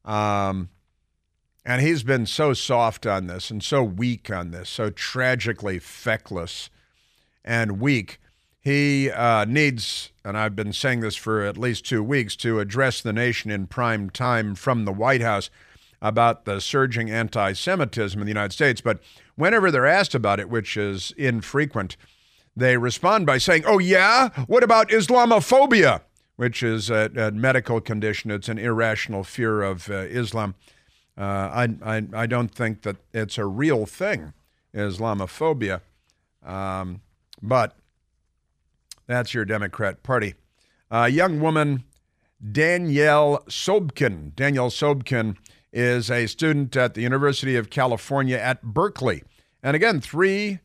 um, 0.05 0.71
and 1.65 1.81
he's 1.81 2.03
been 2.03 2.27
so 2.27 2.53
soft 2.53 3.07
on 3.07 3.29
this 3.29 3.49
and 3.49 3.63
so 3.63 3.81
weak 3.85 4.29
on 4.29 4.51
this, 4.51 4.69
so 4.69 4.91
tragically 4.91 5.79
feckless 5.79 6.69
and 7.45 7.79
weak. 7.79 8.19
He 8.59 9.09
uh, 9.09 9.45
needs, 9.45 10.11
and 10.25 10.37
I've 10.37 10.57
been 10.57 10.73
saying 10.73 10.99
this 10.99 11.15
for 11.15 11.45
at 11.45 11.57
least 11.57 11.87
two 11.87 12.03
weeks, 12.03 12.35
to 12.35 12.59
address 12.59 13.01
the 13.01 13.13
nation 13.13 13.53
in 13.53 13.69
prime 13.69 14.11
time 14.11 14.57
from 14.57 14.85
the 14.85 14.93
White 14.93 15.23
House 15.23 15.49
about 16.03 16.45
the 16.45 16.61
surging 16.61 17.09
anti 17.09 17.53
Semitism 17.53 18.21
in 18.21 18.27
the 18.27 18.33
United 18.33 18.53
States. 18.53 18.81
But 18.81 18.99
whenever 19.37 19.71
they're 19.71 19.87
asked 19.87 20.17
about 20.17 20.41
it, 20.41 20.51
which 20.51 20.77
is 20.77 21.13
infrequent, 21.17 21.97
they 22.59 22.77
respond 22.77 23.27
by 23.27 23.39
saying, 23.39 23.65
Oh, 23.67 23.79
yeah? 23.79 24.31
What 24.47 24.63
about 24.63 24.89
Islamophobia? 24.89 26.03
Which 26.37 26.63
is 26.63 26.91
a, 26.91 27.11
a 27.17 27.31
medical 27.33 27.81
condition. 27.81 28.31
It's 28.31 28.49
an 28.49 28.59
irrational 28.59 29.25
fear 29.25 29.63
of 29.63 29.91
uh, 29.91 29.95
Islam. 29.95 30.55
Uh, 31.17 31.23
I, 31.23 31.69
I, 31.83 32.03
I, 32.15 32.27
don't 32.27 32.55
think 32.55 32.83
that 32.83 32.97
it's 33.13 33.39
a 33.39 33.45
real 33.45 33.87
thing, 33.87 34.35
Islamophobia. 34.73 35.81
Um, 36.45 37.01
but 37.43 37.77
that's 39.09 39.35
your 39.35 39.45
Democrat 39.45 40.05
Party. 40.05 40.35
A 40.93 40.99
uh, 40.99 41.07
young 41.07 41.41
woman, 41.41 41.83
Danielle 42.53 43.43
Sobkin. 43.49 44.33
Danielle 44.37 44.71
Sobkin 44.71 45.37
is 45.73 46.09
a 46.09 46.27
student 46.29 46.77
at 46.77 46.95
the 46.95 47.03
University 47.03 47.57
of 47.57 47.69
California 47.69 48.39
at 48.39 48.63
Berkeley. 48.63 49.25
And 49.61 49.75
again, 49.75 50.01
three 50.01 50.61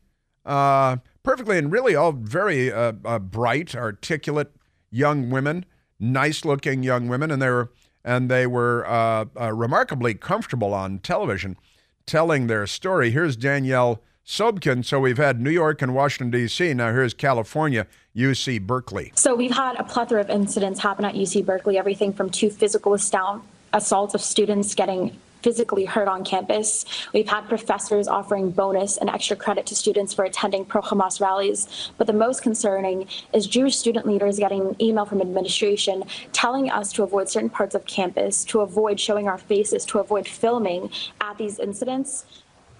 uh, 0.46 0.98
perfectly 1.24 1.58
and 1.58 1.72
really 1.72 1.96
all 1.96 2.12
very 2.12 2.70
uh, 2.70 2.92
uh, 3.04 3.18
bright, 3.18 3.74
articulate 3.74 4.52
young 4.90 5.30
women, 5.30 5.64
nice 5.98 6.44
looking 6.44 6.84
young 6.84 7.08
women, 7.08 7.32
and 7.32 7.42
they 7.42 7.50
were 7.50 7.72
and 8.04 8.30
they 8.30 8.46
were 8.46 8.86
uh, 8.86 9.24
uh, 9.40 9.52
remarkably 9.52 10.12
comfortable 10.12 10.74
on 10.74 10.98
television, 10.98 11.56
telling 12.04 12.46
their 12.46 12.66
story. 12.66 13.10
Here's 13.10 13.34
Danielle 13.34 14.02
Sobkin. 14.26 14.84
So 14.84 15.00
we've 15.00 15.16
had 15.16 15.40
New 15.40 15.50
York 15.50 15.80
and 15.80 15.94
Washington 15.94 16.30
D.C. 16.30 16.74
Now 16.74 16.92
here's 16.92 17.14
California, 17.14 17.86
UC 18.14 18.60
Berkeley. 18.66 19.10
So 19.14 19.34
we've 19.34 19.54
had 19.54 19.76
a 19.76 19.84
plethora 19.84 20.20
of 20.20 20.28
incidents 20.28 20.80
happen 20.80 21.06
at 21.06 21.14
UC 21.14 21.46
Berkeley. 21.46 21.78
Everything 21.78 22.12
from 22.12 22.28
two 22.28 22.50
physical 22.50 22.92
assaults 22.92 24.14
of 24.14 24.20
students 24.20 24.74
getting 24.74 25.16
physically 25.44 25.84
hurt 25.84 26.08
on 26.08 26.24
campus. 26.24 26.86
We've 27.12 27.28
had 27.28 27.46
professors 27.50 28.08
offering 28.08 28.50
bonus 28.50 28.96
and 28.96 29.10
extra 29.10 29.36
credit 29.36 29.66
to 29.66 29.74
students 29.76 30.14
for 30.14 30.24
attending 30.24 30.64
pro 30.64 30.80
Hamas 30.80 31.20
rallies. 31.20 31.92
But 31.98 32.06
the 32.06 32.14
most 32.14 32.42
concerning 32.42 33.06
is 33.34 33.46
Jewish 33.46 33.76
student 33.76 34.06
leaders 34.06 34.38
getting 34.38 34.62
an 34.68 34.76
email 34.80 35.04
from 35.04 35.20
administration 35.20 36.04
telling 36.32 36.70
us 36.70 36.92
to 36.94 37.02
avoid 37.02 37.28
certain 37.28 37.50
parts 37.50 37.74
of 37.74 37.84
campus, 37.84 38.42
to 38.46 38.60
avoid 38.62 38.98
showing 38.98 39.28
our 39.28 39.36
faces, 39.36 39.84
to 39.84 39.98
avoid 39.98 40.26
filming 40.26 40.90
at 41.20 41.36
these 41.36 41.58
incidents 41.58 42.24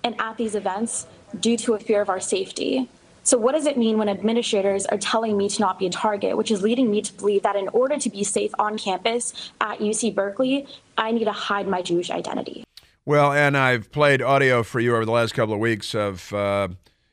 and 0.03 0.19
at 0.19 0.39
these 0.39 0.55
events 0.55 1.07
due 1.39 1.59
to 1.59 1.75
a 1.75 1.79
fear 1.79 2.01
of 2.01 2.09
our 2.09 2.21
safety. 2.21 2.89
So, 3.25 3.39
what 3.39 3.53
does 3.53 3.65
it 3.65 3.79
mean 3.79 3.97
when 3.97 4.11
administrators 4.11 4.85
are 4.85 4.99
telling 4.99 5.39
me 5.39 5.49
to 5.49 5.61
not 5.61 5.79
be 5.79 5.87
a 5.87 5.91
target, 5.91 6.37
which 6.37 6.51
is 6.51 6.61
leading 6.61 6.91
me 6.91 7.01
to 7.01 7.13
believe 7.15 7.43
that 7.43 7.57
in 7.57 7.69
order 7.69 7.99
to 7.99 8.11
be 8.11 8.23
safe 8.23 8.53
on 8.59 8.77
campus 8.77 9.51
at 9.63 9.79
UC 9.79 10.15
Berkeley, 10.15 10.67
I 10.99 11.11
need 11.11 11.25
to 11.25 11.33
hide 11.33 11.67
my 11.67 11.81
Jewish 11.81 12.11
identity? 12.11 12.65
Well, 13.07 13.33
and 13.33 13.57
I've 13.57 13.91
played 13.91 14.21
audio 14.21 14.63
for 14.63 14.79
you 14.79 14.95
over 14.95 15.07
the 15.07 15.13
last 15.13 15.33
couple 15.33 15.55
of 15.55 15.61
weeks 15.61 15.95
of 15.95 16.35
uh, 16.35 16.69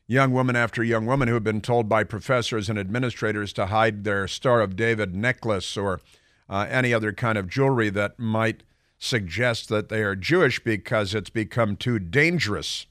young 0.06 0.34
woman 0.34 0.58
after 0.58 0.84
young 0.84 1.06
woman 1.06 1.30
who 1.30 1.34
have 1.36 1.46
been 1.46 1.62
told 1.62 1.88
by 1.88 2.04
professors 2.04 2.70
and 2.70 2.78
administrators 2.78 3.54
to 3.54 3.68
hide 3.68 4.04
their 4.04 4.28
Star 4.28 4.60
of 4.60 4.76
David 4.76 5.16
necklace 5.16 5.78
or 5.78 6.02
uh, 6.50 6.68
any 6.70 6.94
other 6.94 7.14
kind 7.14 7.38
of 7.38 7.48
jewelry 7.48 7.90
that 7.90 8.20
might 8.20 8.64
suggest 9.00 9.70
that 9.70 9.88
they 9.88 10.02
are 10.04 10.18
Jewish 10.18 10.62
because 10.62 11.16
it's 11.16 11.30
become 11.30 11.78
too 11.78 12.00
dangerous 12.00 12.86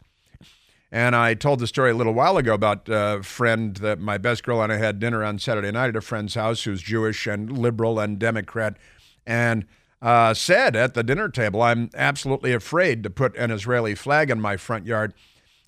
and 0.93 1.15
I 1.15 1.35
told 1.35 1.61
the 1.61 1.67
story 1.67 1.93
a 1.93 1.95
little 1.95 2.15
while 2.15 2.37
ago 2.37 2.53
about 2.53 2.89
a 2.89 3.23
friend 3.23 3.77
that 3.77 4.01
my 4.01 4.19
best 4.19 4.43
girl 4.43 4.61
and 4.61 4.73
I 4.73 4.77
had 4.77 4.99
dinner 4.99 5.23
on 5.23 5.39
Saturday 5.39 5.71
night 5.71 5.91
at 5.91 5.97
a 5.97 6.01
friend's 6.01 6.35
house 6.35 6.65
who's 6.65 6.83
Jewish 6.83 7.27
and 7.27 7.57
liberal 7.57 8.01
and 8.01 8.19
Democrat, 8.19 8.77
and 9.25 9.67
uh, 10.03 10.35
said 10.35 10.75
at 10.75 10.95
the 10.95 11.03
dinner 11.03 11.29
table, 11.29 11.63
I'm 11.63 11.91
absolutely 11.95 12.53
afraid 12.53 13.03
to 13.05 13.11
put 13.11 13.37
an 13.37 13.51
Israeli 13.51 13.95
flag 13.95 14.31
in 14.31 14.41
my 14.41 14.57
front 14.57 14.87
yard 14.87 15.15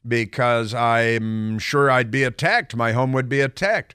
because 0.06 0.74
I'm 0.74 1.58
sure 1.58 1.90
I'd 1.90 2.10
be 2.10 2.24
attacked. 2.24 2.74
My 2.74 2.92
home 2.92 3.12
would 3.12 3.28
be 3.28 3.40
attacked. 3.40 3.94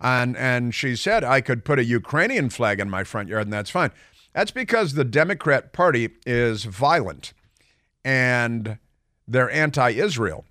And, 0.00 0.36
and 0.36 0.72
she 0.72 0.94
said 0.94 1.24
I 1.24 1.40
could 1.40 1.64
put 1.64 1.80
a 1.80 1.84
Ukrainian 1.84 2.50
flag 2.50 2.78
in 2.78 2.88
my 2.88 3.02
front 3.02 3.28
yard 3.28 3.44
and 3.44 3.52
that's 3.52 3.70
fine. 3.70 3.90
That's 4.32 4.52
because 4.52 4.92
the 4.92 5.04
Democrat 5.04 5.72
Party 5.72 6.10
is 6.24 6.64
violent 6.64 7.32
and 8.04 8.78
they're 9.26 9.50
anti 9.50 9.90
Israel 9.90 10.44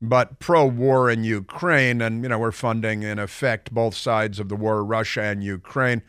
but 0.00 0.38
pro 0.38 0.66
war 0.66 1.10
in 1.10 1.24
Ukraine. 1.24 2.00
And, 2.00 2.22
you 2.22 2.28
know, 2.28 2.38
we're 2.38 2.52
funding, 2.52 3.02
in 3.02 3.18
effect, 3.18 3.72
both 3.72 3.94
sides 3.94 4.38
of 4.38 4.48
the 4.48 4.56
war, 4.56 4.84
Russia 4.84 5.22
and 5.22 5.42
Ukraine. 5.42 6.02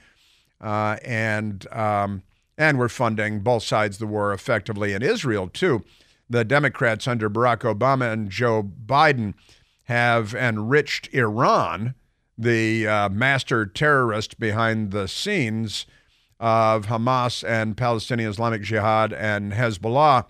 Uh, 0.61 0.97
and, 1.05 1.65
um, 1.71 2.23
and 2.57 2.77
we're 2.77 2.89
funding 2.89 3.39
both 3.39 3.63
sides 3.63 3.95
of 3.95 3.99
the 3.99 4.07
war 4.07 4.33
effectively 4.33 4.93
in 4.93 5.01
Israel, 5.01 5.47
too. 5.47 5.83
The 6.29 6.43
Democrats 6.43 7.07
under 7.07 7.29
Barack 7.29 7.59
Obama 7.59 8.11
and 8.11 8.29
Joe 8.29 8.69
Biden 8.85 9.33
have 9.85 10.35
enriched 10.35 11.11
Iran, 11.13 11.95
the 12.37 12.87
uh, 12.87 13.09
master 13.09 13.65
terrorist 13.65 14.39
behind 14.39 14.91
the 14.91 15.07
scenes 15.07 15.87
of 16.39 16.85
Hamas 16.85 17.47
and 17.47 17.75
Palestinian 17.75 18.29
Islamic 18.29 18.61
Jihad 18.61 19.11
and 19.11 19.53
Hezbollah 19.53 20.25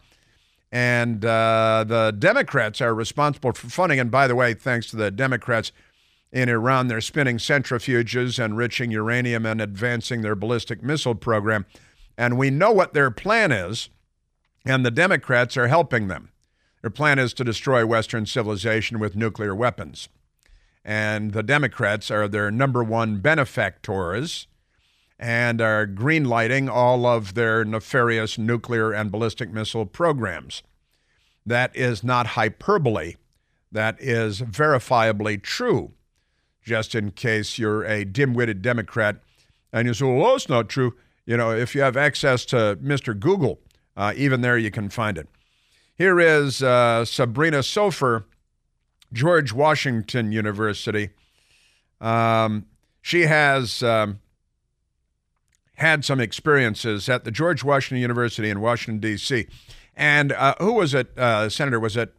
and 0.71 1.25
uh, 1.25 1.83
the 1.87 2.15
Democrats 2.17 2.81
are 2.81 2.93
responsible 2.93 3.53
for 3.53 3.69
funding. 3.69 3.99
And 3.99 4.11
by 4.11 4.27
the 4.27 4.35
way, 4.35 4.53
thanks 4.53 4.87
to 4.91 4.95
the 4.95 5.11
Democrats 5.11 5.71
in 6.31 6.47
Iran, 6.47 6.87
they're 6.87 7.01
spinning 7.01 7.37
centrifuges, 7.37 8.43
enriching 8.43 8.91
uranium, 8.91 9.45
and 9.45 9.59
advancing 9.59 10.21
their 10.21 10.35
ballistic 10.35 10.83
missile 10.83 11.15
program. 11.15 11.65
And 12.17 12.37
we 12.37 12.51
know 12.51 12.71
what 12.71 12.93
their 12.93 13.09
plan 13.09 13.51
is, 13.51 13.89
and 14.65 14.85
the 14.85 14.91
Democrats 14.91 15.57
are 15.57 15.67
helping 15.67 16.07
them. 16.07 16.29
Their 16.81 16.91
plan 16.91 17.17
is 17.17 17.33
to 17.33 17.43
destroy 17.43 17.85
Western 17.85 18.25
civilization 18.25 18.99
with 18.99 19.15
nuclear 19.15 19.55
weapons. 19.55 20.07
And 20.85 21.33
the 21.33 21.43
Democrats 21.43 22.11
are 22.11 22.27
their 22.27 22.51
number 22.51 22.83
one 22.83 23.17
benefactors 23.17 24.47
and 25.19 25.59
are 25.59 25.85
greenlighting 25.85 26.69
all 26.69 27.05
of 27.05 27.33
their 27.33 27.65
nefarious 27.65 28.37
nuclear 28.37 28.93
and 28.93 29.11
ballistic 29.11 29.51
missile 29.51 29.85
programs. 29.85 30.63
That 31.45 31.75
is 31.75 32.03
not 32.03 32.27
hyperbole. 32.27 33.15
That 33.71 33.97
is 33.99 34.41
verifiably 34.41 35.41
true. 35.41 35.91
Just 36.63 36.95
in 36.95 37.11
case 37.11 37.57
you're 37.57 37.83
a 37.83 38.05
dim 38.05 38.33
witted 38.33 38.61
Democrat 38.61 39.17
and 39.73 39.87
you 39.87 39.93
say, 39.93 40.05
well, 40.05 40.31
that's 40.31 40.47
not 40.47 40.69
true. 40.69 40.95
You 41.25 41.37
know, 41.37 41.51
if 41.51 41.75
you 41.75 41.81
have 41.81 41.97
access 41.97 42.45
to 42.45 42.77
Mr. 42.81 43.17
Google, 43.17 43.59
uh, 43.97 44.13
even 44.15 44.41
there 44.41 44.57
you 44.57 44.71
can 44.71 44.89
find 44.89 45.17
it. 45.17 45.27
Here 45.95 46.19
is 46.19 46.63
uh, 46.63 47.03
Sabrina 47.03 47.61
Soffer, 47.61 48.25
George 49.11 49.51
Washington 49.51 50.31
University. 50.31 51.09
Um, 51.99 52.65
she 53.01 53.23
has 53.23 53.83
um, 53.83 54.19
had 55.79 56.05
some 56.05 56.19
experiences 56.19 57.09
at 57.09 57.23
the 57.23 57.31
George 57.31 57.63
Washington 57.63 58.01
University 58.01 58.49
in 58.49 58.61
Washington, 58.61 58.99
D.C. 58.99 59.47
And 59.95 60.31
uh, 60.31 60.55
who 60.59 60.73
was 60.73 60.93
it, 60.93 61.17
uh, 61.17 61.49
Senator? 61.49 61.79
Was 61.79 61.97
it 61.97 62.13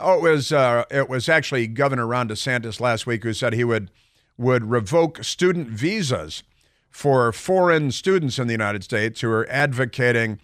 Oh, 0.00 0.24
it 0.24 0.30
was 0.30 0.52
uh, 0.52 0.84
it 0.90 1.08
was 1.08 1.28
actually 1.28 1.66
Governor 1.66 2.06
Ron 2.06 2.28
DeSantis 2.28 2.80
last 2.80 3.06
week 3.06 3.24
who 3.24 3.32
said 3.32 3.52
he 3.52 3.64
would 3.64 3.90
would 4.36 4.70
revoke 4.70 5.24
student 5.24 5.68
visas 5.68 6.44
for 6.88 7.32
foreign 7.32 7.90
students 7.90 8.38
in 8.38 8.46
the 8.46 8.52
United 8.52 8.84
States 8.84 9.20
who 9.20 9.30
are 9.30 9.48
advocating 9.50 10.38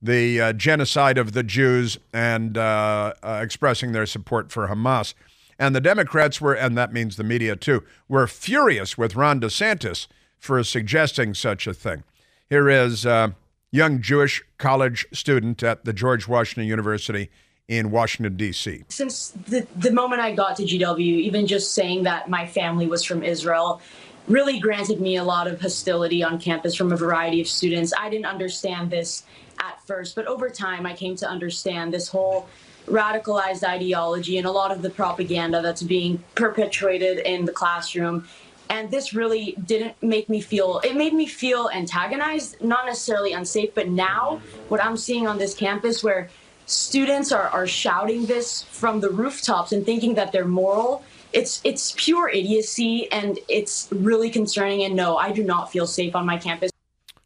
the 0.00 0.40
uh, 0.40 0.52
genocide 0.52 1.18
of 1.18 1.32
the 1.32 1.42
Jews 1.42 1.98
and 2.12 2.56
uh, 2.56 3.12
uh, 3.22 3.40
expressing 3.42 3.92
their 3.92 4.06
support 4.06 4.52
for 4.52 4.68
Hamas. 4.68 5.14
And 5.58 5.74
the 5.74 5.80
Democrats 5.80 6.40
were, 6.40 6.54
and 6.54 6.78
that 6.78 6.92
means 6.92 7.16
the 7.16 7.24
media 7.24 7.54
too, 7.54 7.84
were 8.08 8.26
furious 8.26 8.96
with 8.96 9.14
Ron 9.14 9.40
DeSantis 9.40 10.06
for 10.40 10.64
suggesting 10.64 11.34
such 11.34 11.66
a 11.66 11.74
thing. 11.74 12.02
Here 12.48 12.68
is 12.68 13.04
a 13.04 13.36
young 13.70 14.02
Jewish 14.02 14.42
college 14.58 15.06
student 15.12 15.62
at 15.62 15.84
the 15.84 15.92
George 15.92 16.26
Washington 16.26 16.66
University 16.66 17.30
in 17.68 17.92
Washington, 17.92 18.36
D.C. 18.36 18.82
Since 18.88 19.28
the, 19.46 19.64
the 19.76 19.92
moment 19.92 20.20
I 20.20 20.34
got 20.34 20.56
to 20.56 20.64
GW, 20.64 20.98
even 20.98 21.46
just 21.46 21.72
saying 21.72 22.02
that 22.02 22.28
my 22.28 22.46
family 22.46 22.88
was 22.88 23.04
from 23.04 23.22
Israel 23.22 23.80
really 24.26 24.58
granted 24.58 25.00
me 25.00 25.16
a 25.16 25.24
lot 25.24 25.46
of 25.46 25.60
hostility 25.60 26.22
on 26.22 26.40
campus 26.40 26.74
from 26.74 26.92
a 26.92 26.96
variety 26.96 27.40
of 27.40 27.46
students. 27.46 27.92
I 27.98 28.10
didn't 28.10 28.26
understand 28.26 28.90
this 28.90 29.24
at 29.60 29.80
first, 29.86 30.14
but 30.16 30.26
over 30.26 30.50
time 30.50 30.86
I 30.86 30.94
came 30.94 31.16
to 31.16 31.28
understand 31.28 31.92
this 31.92 32.08
whole 32.08 32.48
radicalized 32.86 33.62
ideology 33.62 34.38
and 34.38 34.46
a 34.46 34.50
lot 34.50 34.72
of 34.72 34.82
the 34.82 34.90
propaganda 34.90 35.62
that's 35.62 35.82
being 35.82 36.22
perpetuated 36.34 37.18
in 37.18 37.44
the 37.44 37.52
classroom. 37.52 38.26
And 38.70 38.88
this 38.90 39.12
really 39.12 39.56
didn't 39.66 40.00
make 40.00 40.28
me 40.28 40.40
feel, 40.40 40.80
it 40.84 40.96
made 40.96 41.12
me 41.12 41.26
feel 41.26 41.68
antagonized, 41.74 42.62
not 42.62 42.86
necessarily 42.86 43.32
unsafe, 43.32 43.74
but 43.74 43.88
now 43.88 44.40
what 44.68 44.82
I'm 44.82 44.96
seeing 44.96 45.26
on 45.26 45.38
this 45.38 45.54
campus 45.54 46.04
where 46.04 46.30
students 46.66 47.32
are, 47.32 47.48
are 47.48 47.66
shouting 47.66 48.26
this 48.26 48.62
from 48.62 49.00
the 49.00 49.10
rooftops 49.10 49.72
and 49.72 49.84
thinking 49.84 50.14
that 50.14 50.30
they're 50.30 50.46
moral. 50.46 51.04
It's 51.32 51.60
it's 51.64 51.94
pure 51.96 52.28
idiocy 52.28 53.10
and 53.10 53.40
it's 53.48 53.88
really 53.90 54.30
concerning. 54.30 54.84
And 54.84 54.94
no, 54.94 55.16
I 55.16 55.32
do 55.32 55.42
not 55.42 55.72
feel 55.72 55.86
safe 55.86 56.14
on 56.14 56.24
my 56.24 56.38
campus. 56.38 56.70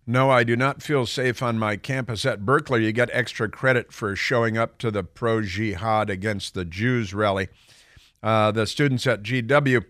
No, 0.07 0.31
I 0.31 0.45
do 0.45 0.57
not 0.57 0.83
feel 0.83 1.07
safe 1.07 1.43
on 1.43 1.59
my 1.59 1.77
campus 1.77 2.27
at 2.27 2.45
Berkeley. 2.45 2.85
You 2.85 2.93
get 2.93 3.09
extra 3.13 3.49
credit 3.49 3.93
for 3.93 4.17
showing 4.17 4.59
up 4.59 4.79
to 4.79 4.91
the 4.91 5.03
pro 5.03 5.43
jihad 5.43 6.11
against 6.11 6.55
the 6.55 6.65
Jews 6.65 7.15
rally. 7.15 7.49
Uh, 8.23 8.51
the 8.51 8.67
students 8.67 9.07
at 9.07 9.23
GW, 9.23 9.85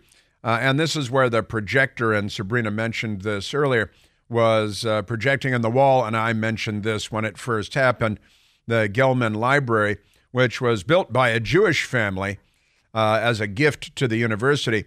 uh, 0.45 0.59
and 0.61 0.79
this 0.79 0.95
is 0.95 1.09
where 1.09 1.27
the 1.27 1.41
projector, 1.41 2.13
and 2.13 2.31
Sabrina 2.31 2.69
mentioned 2.69 3.23
this 3.23 3.51
earlier, 3.51 3.91
was 4.29 4.85
uh, 4.85 5.01
projecting 5.01 5.55
on 5.55 5.61
the 5.61 5.71
wall, 5.71 6.05
and 6.05 6.15
I 6.15 6.33
mentioned 6.33 6.83
this 6.83 7.11
when 7.11 7.25
it 7.25 7.39
first 7.39 7.73
happened 7.73 8.19
the 8.67 8.87
Gelman 8.87 9.35
Library, 9.35 9.97
which 10.31 10.61
was 10.61 10.83
built 10.83 11.11
by 11.11 11.29
a 11.29 11.39
Jewish 11.39 11.85
family 11.85 12.37
uh, 12.93 13.19
as 13.21 13.39
a 13.39 13.47
gift 13.47 13.95
to 13.95 14.07
the 14.07 14.17
university. 14.17 14.85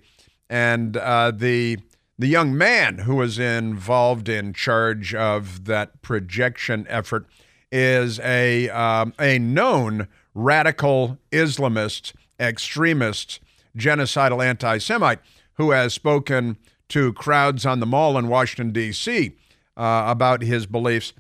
And 0.49 0.97
uh, 0.97 1.33
the 1.35 1.79
the 2.21 2.29
young 2.29 2.57
man 2.57 2.99
who 2.99 3.17
was 3.17 3.39
involved 3.39 4.29
in 4.29 4.53
charge 4.53 5.15
of 5.15 5.67
that 5.67 6.03
projection 6.03 6.87
effort 6.89 7.27
is 7.71 8.19
a 8.21 8.69
um, 8.71 9.13
a 9.19 9.39
known 9.39 10.09
radical 10.35 11.19
Islamist, 11.33 12.13
extremist, 12.41 13.41
genocidal 13.77 14.45
anti-Semite 14.45 15.21
who 15.59 15.73
has 15.73 15.93
spoken 15.93 16.57
to 16.89 17.13
crowds 17.13 17.67
on 17.67 17.81
the 17.81 17.87
mall 17.87 18.17
in 18.17 18.29
Washington 18.29 18.73
D.C. 18.73 19.37
Uh, 19.77 20.05
about 20.07 20.43
his 20.43 20.67
beliefs 20.67 21.13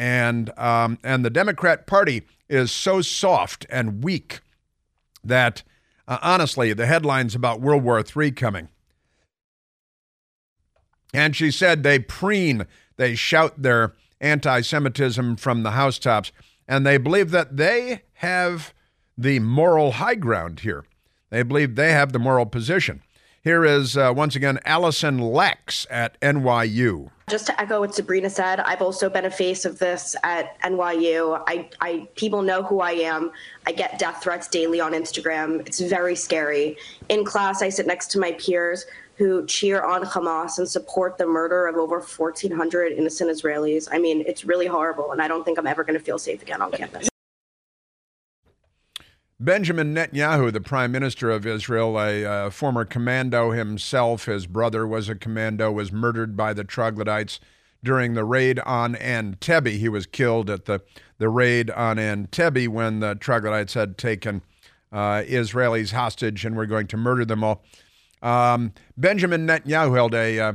and 0.00 0.56
um, 0.58 0.98
and 1.04 1.24
the 1.24 1.30
Democrat 1.30 1.86
Party 1.86 2.22
is 2.48 2.72
so 2.72 3.02
soft 3.02 3.66
and 3.68 4.02
weak 4.02 4.40
that 5.22 5.62
uh, 6.08 6.18
honestly, 6.22 6.72
the 6.72 6.86
headlines 6.86 7.34
about 7.34 7.60
World 7.60 7.84
War 7.84 8.02
III 8.02 8.32
coming. 8.32 8.68
And 11.12 11.36
she 11.36 11.50
said 11.50 11.82
they 11.82 11.98
preen, 11.98 12.66
they 12.96 13.14
shout 13.14 13.60
their 13.62 13.92
anti 14.20 14.62
Semitism 14.62 15.36
from 15.36 15.62
the 15.62 15.72
housetops, 15.72 16.32
and 16.66 16.86
they 16.86 16.96
believe 16.96 17.30
that 17.30 17.58
they 17.58 18.02
have 18.14 18.72
the 19.18 19.38
moral 19.38 19.92
high 19.92 20.14
ground 20.14 20.60
here. 20.60 20.84
They 21.28 21.42
believe 21.42 21.76
they 21.76 21.92
have 21.92 22.12
the 22.12 22.18
moral 22.18 22.46
position. 22.46 23.02
Here 23.42 23.64
is 23.64 23.96
uh, 23.96 24.12
once 24.14 24.36
again 24.36 24.58
Allison 24.66 25.18
Lex 25.18 25.86
at 25.88 26.20
NYU. 26.20 27.08
Just 27.30 27.46
to 27.46 27.58
echo 27.58 27.80
what 27.80 27.94
Sabrina 27.94 28.28
said, 28.28 28.60
I've 28.60 28.82
also 28.82 29.08
been 29.08 29.24
a 29.24 29.30
face 29.30 29.64
of 29.64 29.78
this 29.78 30.14
at 30.22 30.60
NYU. 30.60 31.42
I, 31.46 31.70
I 31.80 32.06
people 32.16 32.42
know 32.42 32.62
who 32.62 32.82
I 32.82 32.90
am. 32.90 33.30
I 33.66 33.72
get 33.72 33.98
death 33.98 34.22
threats 34.22 34.46
daily 34.46 34.78
on 34.78 34.92
Instagram. 34.92 35.66
It's 35.66 35.80
very 35.80 36.16
scary. 36.16 36.76
In 37.08 37.24
class, 37.24 37.62
I 37.62 37.70
sit 37.70 37.86
next 37.86 38.10
to 38.10 38.18
my 38.18 38.32
peers 38.32 38.84
who 39.16 39.46
cheer 39.46 39.82
on 39.84 40.02
Hamas 40.02 40.58
and 40.58 40.68
support 40.68 41.16
the 41.16 41.26
murder 41.26 41.66
of 41.66 41.76
over 41.76 42.00
1,400 42.00 42.92
innocent 42.92 43.30
Israelis. 43.30 43.88
I 43.90 43.98
mean, 43.98 44.22
it's 44.26 44.44
really 44.44 44.66
horrible, 44.66 45.12
and 45.12 45.22
I 45.22 45.28
don't 45.28 45.44
think 45.44 45.58
I'm 45.58 45.66
ever 45.66 45.82
going 45.82 45.98
to 45.98 46.04
feel 46.04 46.18
safe 46.18 46.42
again 46.42 46.60
on 46.60 46.72
campus. 46.72 47.09
Benjamin 49.42 49.94
Netanyahu, 49.94 50.52
the 50.52 50.60
prime 50.60 50.92
minister 50.92 51.30
of 51.30 51.46
Israel, 51.46 51.98
a 51.98 52.26
uh, 52.26 52.50
former 52.50 52.84
commando 52.84 53.52
himself, 53.52 54.26
his 54.26 54.46
brother 54.46 54.86
was 54.86 55.08
a 55.08 55.14
commando, 55.14 55.72
was 55.72 55.90
murdered 55.90 56.36
by 56.36 56.52
the 56.52 56.62
troglodytes 56.62 57.40
during 57.82 58.12
the 58.12 58.24
raid 58.24 58.58
on 58.60 58.94
Entebbe. 58.96 59.78
He 59.78 59.88
was 59.88 60.04
killed 60.04 60.50
at 60.50 60.66
the, 60.66 60.82
the 61.16 61.30
raid 61.30 61.70
on 61.70 61.96
Entebbe 61.96 62.68
when 62.68 63.00
the 63.00 63.14
troglodytes 63.14 63.72
had 63.72 63.96
taken 63.96 64.42
uh, 64.92 65.22
Israelis 65.26 65.92
hostage 65.92 66.44
and 66.44 66.54
were 66.54 66.66
going 66.66 66.86
to 66.88 66.98
murder 66.98 67.24
them 67.24 67.42
all. 67.42 67.64
Um, 68.20 68.74
Benjamin 68.98 69.46
Netanyahu 69.46 69.94
held 69.94 70.14
a, 70.14 70.38
uh, 70.38 70.52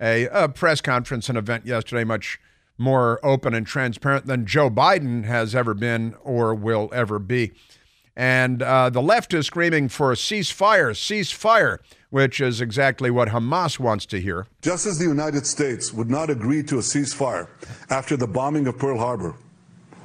a, 0.00 0.28
a 0.28 0.48
press 0.48 0.80
conference, 0.80 1.28
an 1.28 1.36
event 1.36 1.66
yesterday, 1.66 2.04
much 2.04 2.38
more 2.78 3.18
open 3.24 3.52
and 3.52 3.66
transparent 3.66 4.26
than 4.26 4.46
Joe 4.46 4.70
Biden 4.70 5.24
has 5.24 5.56
ever 5.56 5.74
been 5.74 6.14
or 6.22 6.54
will 6.54 6.88
ever 6.92 7.18
be. 7.18 7.50
And 8.18 8.64
uh, 8.64 8.90
the 8.90 9.00
left 9.00 9.32
is 9.32 9.46
screaming 9.46 9.88
for 9.88 10.10
a 10.10 10.16
ceasefire, 10.16 10.90
ceasefire, 10.90 11.78
which 12.10 12.40
is 12.40 12.60
exactly 12.60 13.12
what 13.12 13.28
Hamas 13.28 13.78
wants 13.78 14.06
to 14.06 14.20
hear. 14.20 14.48
Just 14.60 14.86
as 14.86 14.98
the 14.98 15.04
United 15.04 15.46
States 15.46 15.92
would 15.92 16.10
not 16.10 16.28
agree 16.28 16.64
to 16.64 16.78
a 16.78 16.80
ceasefire 16.80 17.46
after 17.90 18.16
the 18.16 18.26
bombing 18.26 18.66
of 18.66 18.76
Pearl 18.76 18.98
Harbor 18.98 19.36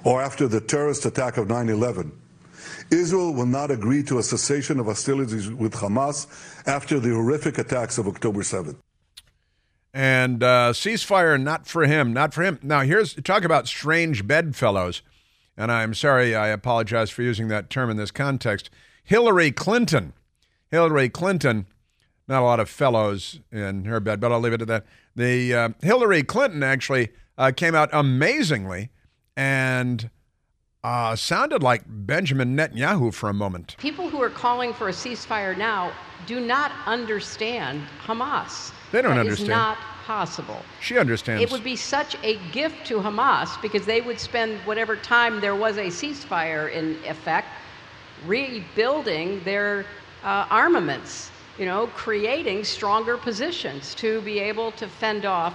or 0.04 0.21
after 0.21 0.47
the 0.47 0.62
terrorist 0.62 1.08
attack 1.08 1.38
of 1.38 1.47
9 1.47 1.69
11, 1.69 2.12
Israel 2.91 3.34
will 3.34 3.47
not 3.47 3.71
agree 3.71 4.04
to 4.04 4.19
a 4.19 4.23
cessation 4.23 4.80
of 4.80 4.86
hostilities 4.86 5.49
with 5.49 5.73
Hamas 5.73 6.28
after 6.67 6.99
the 6.99 7.10
horrific 7.10 7.58
attacks 7.58 7.97
of 7.97 8.08
October 8.08 8.41
7th. 8.41 8.76
And 9.91 10.43
uh, 10.43 10.73
ceasefire, 10.73 11.41
not 11.41 11.65
for 11.65 11.88
him, 11.88 12.13
not 12.13 12.32
for 12.36 12.43
him. 12.43 12.60
Now, 12.62 12.82
here's 12.82 13.15
talk 13.15 13.43
about 13.43 13.67
strange 13.67 14.28
bedfellows 14.28 15.02
and 15.58 15.72
I'm 15.72 15.94
sorry, 15.94 16.36
I 16.36 16.48
apologize 16.50 17.10
for 17.10 17.22
using 17.22 17.48
that 17.50 17.70
term 17.70 17.89
in 17.89 17.98
this 17.98 18.12
context. 18.12 18.70
Hillary 19.04 19.52
Clinton. 19.52 20.13
Hillary 20.70 21.10
Clinton, 21.10 21.68
not 22.28 22.42
a 22.42 22.46
lot 22.46 22.60
of 22.60 22.70
fellows 22.70 23.39
in 23.52 23.86
her 23.86 24.00
bed, 24.00 24.20
but 24.20 24.32
I'll 24.32 24.39
leave 24.39 24.54
it 24.54 24.62
at 24.62 24.68
that. 24.68 24.86
The 25.16 25.54
uh, 25.54 25.70
Hillary 25.82 26.24
Clinton 26.24 26.63
actually 26.63 27.10
uh, 27.38 27.52
came 27.56 27.76
out 27.76 27.89
amazingly 27.92 28.89
and 29.38 30.10
uh, 30.84 31.16
sounded 31.16 31.62
like 31.62 31.84
Benjamin 31.86 32.58
Netanyahu 32.58 33.13
for 33.13 33.30
a 33.30 33.34
moment. 33.34 33.76
People 33.78 34.10
who 34.10 34.22
are 34.22 34.30
calling 34.30 34.74
for 34.74 34.89
a 34.89 34.92
ceasefire 34.92 35.56
now 35.58 35.92
do 36.26 36.39
not 36.39 36.72
understand 36.86 37.84
Hamas. 38.04 38.72
They 38.92 39.02
don't 39.02 39.16
that 39.16 39.22
understand. 39.22 39.50
Is 39.50 39.50
not 39.50 39.78
possible. 40.06 40.62
She 40.82 40.98
understands. 40.98 41.42
It 41.44 41.52
would 41.52 41.63
be 41.63 41.76
such 41.76 42.16
a 42.24 42.38
gift 42.52 42.86
to 42.88 43.00
Hamas 43.00 43.62
because 43.62 43.86
they 43.86 44.02
would 44.02 44.20
spend 44.20 44.60
whatever 44.60 44.96
time 44.96 45.42
there 45.42 45.56
was 45.56 45.78
a 45.78 45.88
ceasefire 45.88 46.72
in 46.72 46.98
effect 47.06 47.48
rebuilding 48.26 49.43
their 49.43 49.86
uh, 50.24 50.47
armaments, 50.49 51.32
you 51.58 51.66
know, 51.66 51.88
creating 51.88 52.64
stronger 52.64 53.18
positions 53.18 53.93
to 53.95 54.22
be 54.22 54.39
able 54.39 54.72
to 54.74 54.88
fend 54.88 55.26
off 55.26 55.54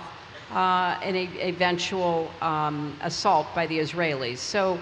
uh, 0.53 0.99
an 1.03 1.16
e- 1.16 1.30
eventual 1.40 2.30
um, 2.40 2.96
assault 3.03 3.46
by 3.55 3.66
the 3.66 3.78
Israelis. 3.78 4.38
So 4.38 4.78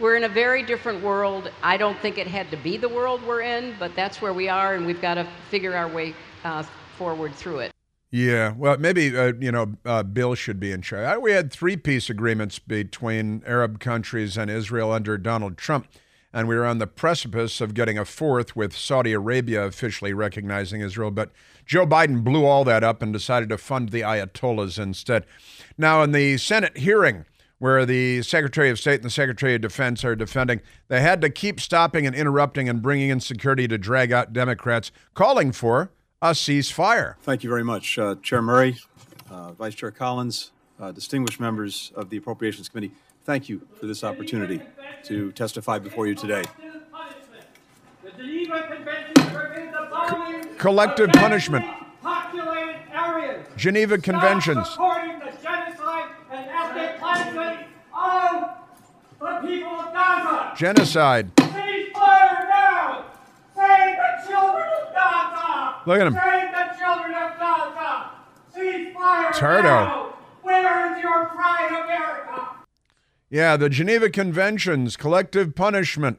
we're 0.00 0.16
in 0.16 0.24
a 0.24 0.28
very 0.28 0.62
different 0.62 1.02
world. 1.02 1.50
I 1.62 1.76
don't 1.76 1.98
think 1.98 2.18
it 2.18 2.26
had 2.26 2.50
to 2.50 2.56
be 2.56 2.76
the 2.76 2.88
world 2.88 3.20
we're 3.26 3.42
in, 3.42 3.74
but 3.78 3.94
that's 3.94 4.20
where 4.20 4.32
we 4.32 4.48
are, 4.48 4.74
and 4.74 4.86
we've 4.86 5.00
got 5.00 5.14
to 5.14 5.26
figure 5.50 5.74
our 5.74 5.88
way 5.88 6.14
uh, 6.44 6.64
forward 6.98 7.34
through 7.34 7.60
it. 7.60 7.73
Yeah, 8.16 8.54
well, 8.56 8.78
maybe 8.78 9.18
uh, 9.18 9.32
you 9.40 9.50
know 9.50 9.74
uh, 9.84 10.04
Bill 10.04 10.36
should 10.36 10.60
be 10.60 10.70
in 10.70 10.82
charge. 10.82 11.20
We 11.20 11.32
had 11.32 11.50
three 11.52 11.76
peace 11.76 12.08
agreements 12.08 12.60
between 12.60 13.42
Arab 13.44 13.80
countries 13.80 14.36
and 14.36 14.48
Israel 14.48 14.92
under 14.92 15.18
Donald 15.18 15.58
Trump, 15.58 15.88
and 16.32 16.46
we 16.46 16.54
were 16.54 16.64
on 16.64 16.78
the 16.78 16.86
precipice 16.86 17.60
of 17.60 17.74
getting 17.74 17.98
a 17.98 18.04
fourth 18.04 18.54
with 18.54 18.72
Saudi 18.76 19.12
Arabia 19.12 19.64
officially 19.64 20.12
recognizing 20.12 20.80
Israel. 20.80 21.10
But 21.10 21.32
Joe 21.66 21.88
Biden 21.88 22.22
blew 22.22 22.44
all 22.44 22.62
that 22.62 22.84
up 22.84 23.02
and 23.02 23.12
decided 23.12 23.48
to 23.48 23.58
fund 23.58 23.88
the 23.88 24.02
Ayatollahs 24.02 24.78
instead. 24.78 25.26
Now, 25.76 26.04
in 26.04 26.12
the 26.12 26.38
Senate 26.38 26.76
hearing 26.76 27.24
where 27.58 27.84
the 27.84 28.22
Secretary 28.22 28.70
of 28.70 28.78
State 28.78 28.96
and 28.96 29.04
the 29.04 29.10
Secretary 29.10 29.56
of 29.56 29.60
Defense 29.60 30.04
are 30.04 30.14
defending. 30.14 30.60
They 30.86 31.00
had 31.00 31.20
to 31.22 31.30
keep 31.30 31.60
stopping 31.60 32.06
and 32.06 32.14
interrupting 32.14 32.68
and 32.68 32.80
bringing 32.80 33.10
in 33.10 33.18
security 33.18 33.66
to 33.66 33.78
drag 33.78 34.12
out 34.12 34.32
Democrats, 34.32 34.92
calling 35.14 35.50
for 35.50 35.90
a 36.24 36.28
ceasefire. 36.28 37.16
Thank 37.22 37.44
you 37.44 37.50
very 37.50 37.62
much, 37.62 37.98
uh, 37.98 38.14
Chair 38.22 38.40
Murray, 38.40 38.78
uh, 39.30 39.52
Vice 39.52 39.74
Chair 39.74 39.90
Collins, 39.90 40.52
uh, 40.80 40.90
distinguished 40.90 41.38
members 41.38 41.92
of 41.94 42.08
the 42.08 42.16
Appropriations 42.16 42.66
Committee. 42.70 42.94
Thank 43.26 43.50
you 43.50 43.60
for 43.78 43.84
this 43.84 44.02
opportunity 44.02 44.62
to 45.04 45.32
testify 45.32 45.78
before 45.78 46.06
you 46.06 46.14
today. 46.14 46.42
Collective 50.56 51.10
punishment. 51.12 51.66
Populated 52.02 52.76
areas. 52.94 53.46
Geneva 53.58 53.98
Conventions. 53.98 54.66
genocide 54.76 56.08
and 56.30 56.48
ethnic 56.48 57.00
cleansing 57.00 57.66
of 57.92 58.48
the 59.20 59.46
people 59.46 59.68
of 59.68 59.92
Gaza. 59.92 60.54
Genocide. 60.56 61.36
Ceasefire 61.36 62.48
now. 62.48 63.04
Save 63.54 63.96
the 63.96 64.26
children 64.26 64.68
of 64.82 64.94
Gaza. 64.94 65.73
Look 65.86 66.00
at 66.00 66.06
him. 66.06 66.14
Save 66.14 66.52
the 66.52 66.78
children 66.78 67.14
of 67.14 67.38
Gaza. 67.38 68.10
Ceasefire 68.56 69.32
Turdo. 69.32 69.62
now. 69.62 70.14
Where 70.42 70.96
is 70.96 71.02
your 71.02 71.26
pride, 71.26 71.84
America? 71.84 72.48
Yeah, 73.30 73.56
the 73.56 73.68
Geneva 73.68 74.10
Conventions, 74.10 74.96
collective 74.96 75.54
punishment, 75.54 76.18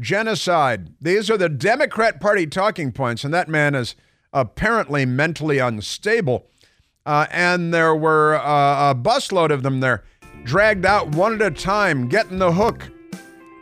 genocide. 0.00 0.94
These 1.00 1.30
are 1.30 1.36
the 1.36 1.48
Democrat 1.48 2.20
Party 2.20 2.46
talking 2.46 2.92
points, 2.92 3.24
and 3.24 3.32
that 3.32 3.48
man 3.48 3.74
is 3.74 3.94
apparently 4.32 5.06
mentally 5.06 5.58
unstable. 5.58 6.46
Uh, 7.06 7.26
and 7.30 7.72
there 7.72 7.94
were 7.94 8.34
uh, 8.36 8.90
a 8.90 8.94
busload 8.94 9.50
of 9.50 9.62
them 9.62 9.80
there, 9.80 10.02
dragged 10.42 10.86
out 10.86 11.14
one 11.14 11.34
at 11.34 11.42
a 11.42 11.50
time, 11.50 12.08
getting 12.08 12.38
the 12.38 12.52
hook, 12.52 12.90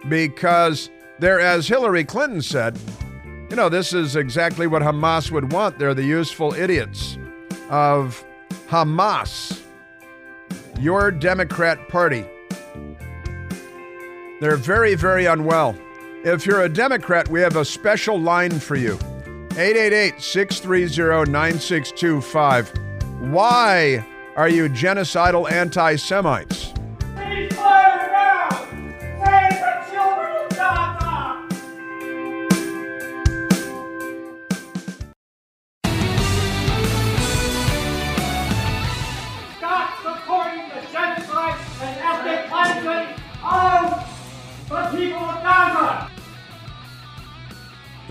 because 0.09 0.91
they're, 1.19 1.41
as 1.41 1.69
Hillary 1.69 2.05
Clinton 2.05 2.41
said, 2.41 2.79
you 3.53 3.57
know, 3.57 3.69
this 3.69 3.93
is 3.93 4.17
exactly 4.17 4.67
what 4.67 4.81
Hamas 4.81 5.31
would 5.31 5.53
want. 5.53 5.79
They're 5.79 5.93
the 5.93 6.03
useful 6.03 6.55
idiots 6.55 7.19
of 7.69 8.25
Hamas, 8.67 9.61
your 10.81 11.11
Democrat 11.11 11.87
Party. 11.91 12.25
They're 14.41 14.57
very, 14.57 14.95
very 14.95 15.27
unwell. 15.27 15.77
If 16.25 16.47
you're 16.47 16.63
a 16.63 16.69
Democrat, 16.69 17.29
we 17.29 17.43
have 17.43 17.57
a 17.57 17.65
special 17.67 18.19
line 18.19 18.59
for 18.59 18.75
you 18.75 18.95
888 19.59 20.23
630 20.23 21.31
9625. 21.31 22.73
Why 23.21 24.03
are 24.35 24.49
you 24.49 24.71
genocidal 24.71 25.53
anti 25.53 25.97
Semites? 25.97 26.72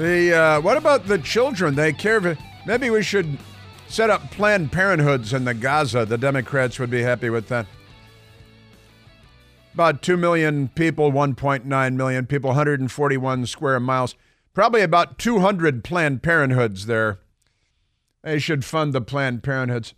The 0.01 0.35
uh, 0.35 0.61
what 0.61 0.77
about 0.77 1.05
the 1.05 1.19
children? 1.19 1.75
They 1.75 1.93
care. 1.93 2.19
For, 2.19 2.35
maybe 2.65 2.89
we 2.89 3.03
should 3.03 3.37
set 3.87 4.09
up 4.09 4.31
Planned 4.31 4.71
Parenthoods 4.71 5.31
in 5.31 5.45
the 5.45 5.53
Gaza. 5.53 6.07
The 6.07 6.17
Democrats 6.17 6.79
would 6.79 6.89
be 6.89 7.03
happy 7.03 7.29
with 7.29 7.49
that. 7.49 7.67
About 9.75 10.01
two 10.01 10.17
million 10.17 10.69
people, 10.69 11.11
1.9 11.11 11.93
million 11.93 12.25
people, 12.25 12.47
141 12.47 13.45
square 13.45 13.79
miles. 13.79 14.15
Probably 14.55 14.81
about 14.81 15.19
200 15.19 15.83
Planned 15.83 16.23
Parenthoods 16.23 16.87
there. 16.87 17.19
They 18.23 18.39
should 18.39 18.65
fund 18.65 18.93
the 18.93 19.01
Planned 19.01 19.43
Parenthoods. 19.43 19.93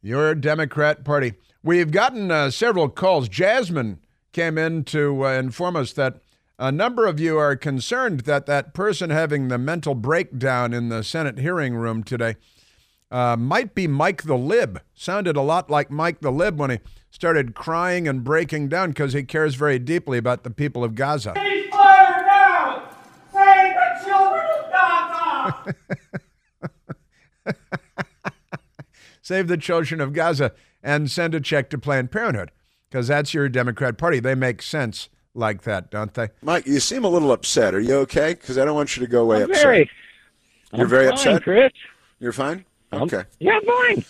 Your 0.00 0.34
Democrat 0.34 1.04
Party. 1.04 1.34
We've 1.62 1.90
gotten 1.90 2.30
uh, 2.30 2.48
several 2.48 2.88
calls. 2.88 3.28
Jasmine 3.28 3.98
came 4.32 4.56
in 4.56 4.84
to 4.84 5.26
uh, 5.26 5.32
inform 5.32 5.76
us 5.76 5.92
that 5.92 6.22
a 6.58 6.72
number 6.72 7.06
of 7.06 7.20
you 7.20 7.38
are 7.38 7.54
concerned 7.56 8.20
that 8.20 8.46
that 8.46 8.72
person 8.72 9.10
having 9.10 9.48
the 9.48 9.58
mental 9.58 9.94
breakdown 9.94 10.72
in 10.72 10.88
the 10.88 11.02
Senate 11.04 11.38
hearing 11.38 11.74
room 11.74 12.02
today 12.02 12.36
uh, 13.10 13.36
might 13.36 13.74
be 13.74 13.86
Mike 13.86 14.22
the 14.22 14.36
Lib. 14.36 14.80
Sounded 14.94 15.36
a 15.36 15.42
lot 15.42 15.68
like 15.70 15.90
Mike 15.90 16.20
the 16.20 16.32
Lib 16.32 16.58
when 16.58 16.70
he 16.70 16.78
started 17.10 17.54
crying 17.54 18.08
and 18.08 18.24
breaking 18.24 18.68
down 18.68 18.90
because 18.90 19.12
he 19.12 19.22
cares 19.22 19.54
very 19.54 19.78
deeply 19.78 20.18
about 20.18 20.44
the 20.44 20.50
people 20.50 20.82
of 20.82 20.94
Gaza. 20.94 21.34
Now. 21.34 21.42
Save 23.32 23.74
the 23.74 24.00
children 24.04 24.46
of 24.58 24.72
Gaza. 24.72 25.74
Save 29.22 29.48
the 29.48 29.56
children 29.56 30.00
of 30.00 30.12
Gaza 30.12 30.52
and 30.82 31.10
send 31.10 31.34
a 31.34 31.40
check 31.40 31.68
to 31.70 31.78
Planned 31.78 32.10
Parenthood 32.10 32.50
because 32.88 33.08
that's 33.08 33.34
your 33.34 33.48
Democrat 33.48 33.98
Party. 33.98 34.20
They 34.20 34.34
make 34.34 34.62
sense 34.62 35.08
like 35.36 35.62
that, 35.62 35.90
don't 35.90 36.12
they? 36.14 36.28
Mike, 36.42 36.66
you 36.66 36.80
seem 36.80 37.04
a 37.04 37.08
little 37.08 37.30
upset. 37.32 37.74
Are 37.74 37.80
you 37.80 37.94
okay? 37.98 38.34
Because 38.34 38.58
I 38.58 38.64
don't 38.64 38.74
want 38.74 38.96
you 38.96 39.04
to 39.04 39.10
go 39.10 39.22
away 39.22 39.42
I'm 39.42 39.50
upset. 39.50 39.62
very. 39.64 39.90
You're 40.72 40.82
I'm 40.82 40.88
very 40.88 41.04
fine, 41.06 41.12
upset, 41.14 41.42
Chris. 41.42 41.72
You're 42.18 42.32
fine. 42.32 42.64
I'm- 42.92 43.02
Okay. 43.02 43.22
Yeah, 43.38 43.58
fine. 43.66 44.04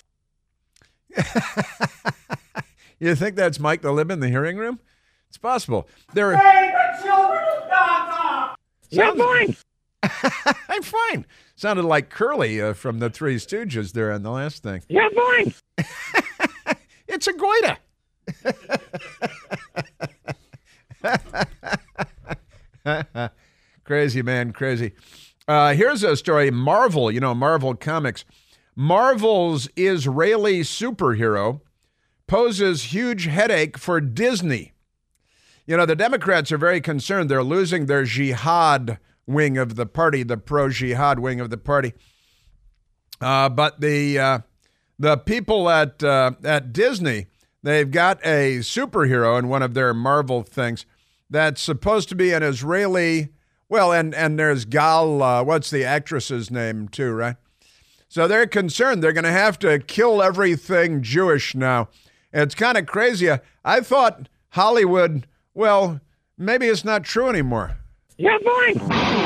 You 2.99 3.15
think 3.15 3.37
that's 3.37 3.61
Mike 3.61 3.83
the 3.83 3.93
Lib 3.93 4.11
in 4.11 4.21
the 4.21 4.29
hearing 4.29 4.57
room? 4.57 4.81
It's 5.29 5.37
possible. 5.37 5.87
There 6.15 6.33
Save 6.33 6.41
are. 6.41 6.97
the 6.97 7.03
children 7.05 7.45
of 7.63 7.69
Gaza. 7.69 8.57
Yeah, 8.89 9.13
fine. 9.13 10.55
I'm 10.71 10.83
fine. 10.83 11.27
Sounded 11.57 11.85
like 11.85 12.09
Curly 12.09 12.59
uh, 12.63 12.73
from 12.73 12.99
the 13.01 13.11
Three 13.11 13.37
Stooges 13.37 13.93
there 13.93 14.13
on 14.13 14.23
the 14.23 14.31
last 14.31 14.63
thing. 14.63 14.83
Yeah, 14.89 15.09
fine. 15.15 15.55
It's 17.09 17.27
a 17.29 17.33
goiter. 17.35 17.77
crazy, 23.85 24.23
man, 24.23 24.53
crazy. 24.53 24.93
Uh, 25.49 25.75
here's 25.75 26.03
a 26.03 26.17
story 26.17 26.51
Marvel, 26.51 27.11
you 27.11 27.21
know, 27.21 27.35
Marvel 27.35 27.75
Comics. 27.75 28.25
Marvel's 28.75 29.69
Israeli 29.77 30.61
superhero 30.61 31.61
poses 32.27 32.93
huge 32.93 33.27
headache 33.27 33.79
for 33.79 34.01
Disney. 34.01 34.73
You 35.67 35.77
know, 35.77 35.87
the 35.87 35.97
Democrats 35.97 36.53
are 36.53 36.59
very 36.59 36.81
concerned. 36.81 37.31
They're 37.31 37.43
losing 37.43 37.87
their 37.87 38.05
jihad 38.05 38.99
wing 39.27 39.59
of 39.59 39.77
the 39.77 39.87
party, 39.87 40.23
the 40.23 40.37
pro 40.37 40.69
jihad 40.69 41.19
wing 41.19 41.41
of 41.41 41.51
the 41.51 41.57
party. 41.57 41.93
Uh, 43.21 43.49
but 43.49 43.81
the 43.81 44.19
uh, 44.19 44.39
the 44.99 45.17
people 45.17 45.69
at 45.69 46.03
uh, 46.03 46.33
at 46.45 46.73
Disney, 46.73 47.27
they've 47.63 47.91
got 47.91 48.25
a 48.25 48.59
superhero 48.59 49.39
in 49.39 49.49
one 49.49 49.63
of 49.63 49.75
their 49.75 49.95
Marvel 49.95 50.43
things 50.43 50.87
that's 51.31 51.61
supposed 51.61 52.09
to 52.11 52.15
be 52.15 52.33
an 52.33 52.43
Israeli. 52.43 53.31
Well, 53.69 53.93
and 53.93 54.15
and 54.15 54.39
there's 54.39 54.65
Gal. 54.65 55.23
Uh, 55.23 55.43
what's 55.43 55.71
the 55.71 55.85
actress's 55.85 56.51
name 56.51 56.89
too, 56.89 57.13
right? 57.13 57.37
So 58.09 58.29
they're 58.29 58.47
concerned 58.47 59.03
they're 59.03 59.13
going 59.13 59.25
to 59.25 59.31
have 59.33 59.59
to 59.61 59.79
kill 59.81 60.23
everything 60.23 61.03
Jewish 61.03 61.55
now. 61.55 61.89
It's 62.33 62.55
kind 62.55 62.79
of 62.79 62.87
crazy. 62.87 63.29
I 63.65 63.81
thought 63.81 64.29
Hollywood. 64.51 65.27
Well, 65.55 66.01
maybe 66.39 66.67
it's 66.67 66.85
not 66.85 67.05
true 67.05 67.29
anymore. 67.29 67.79
Yeah, 68.19 68.39
fine. 68.45 69.26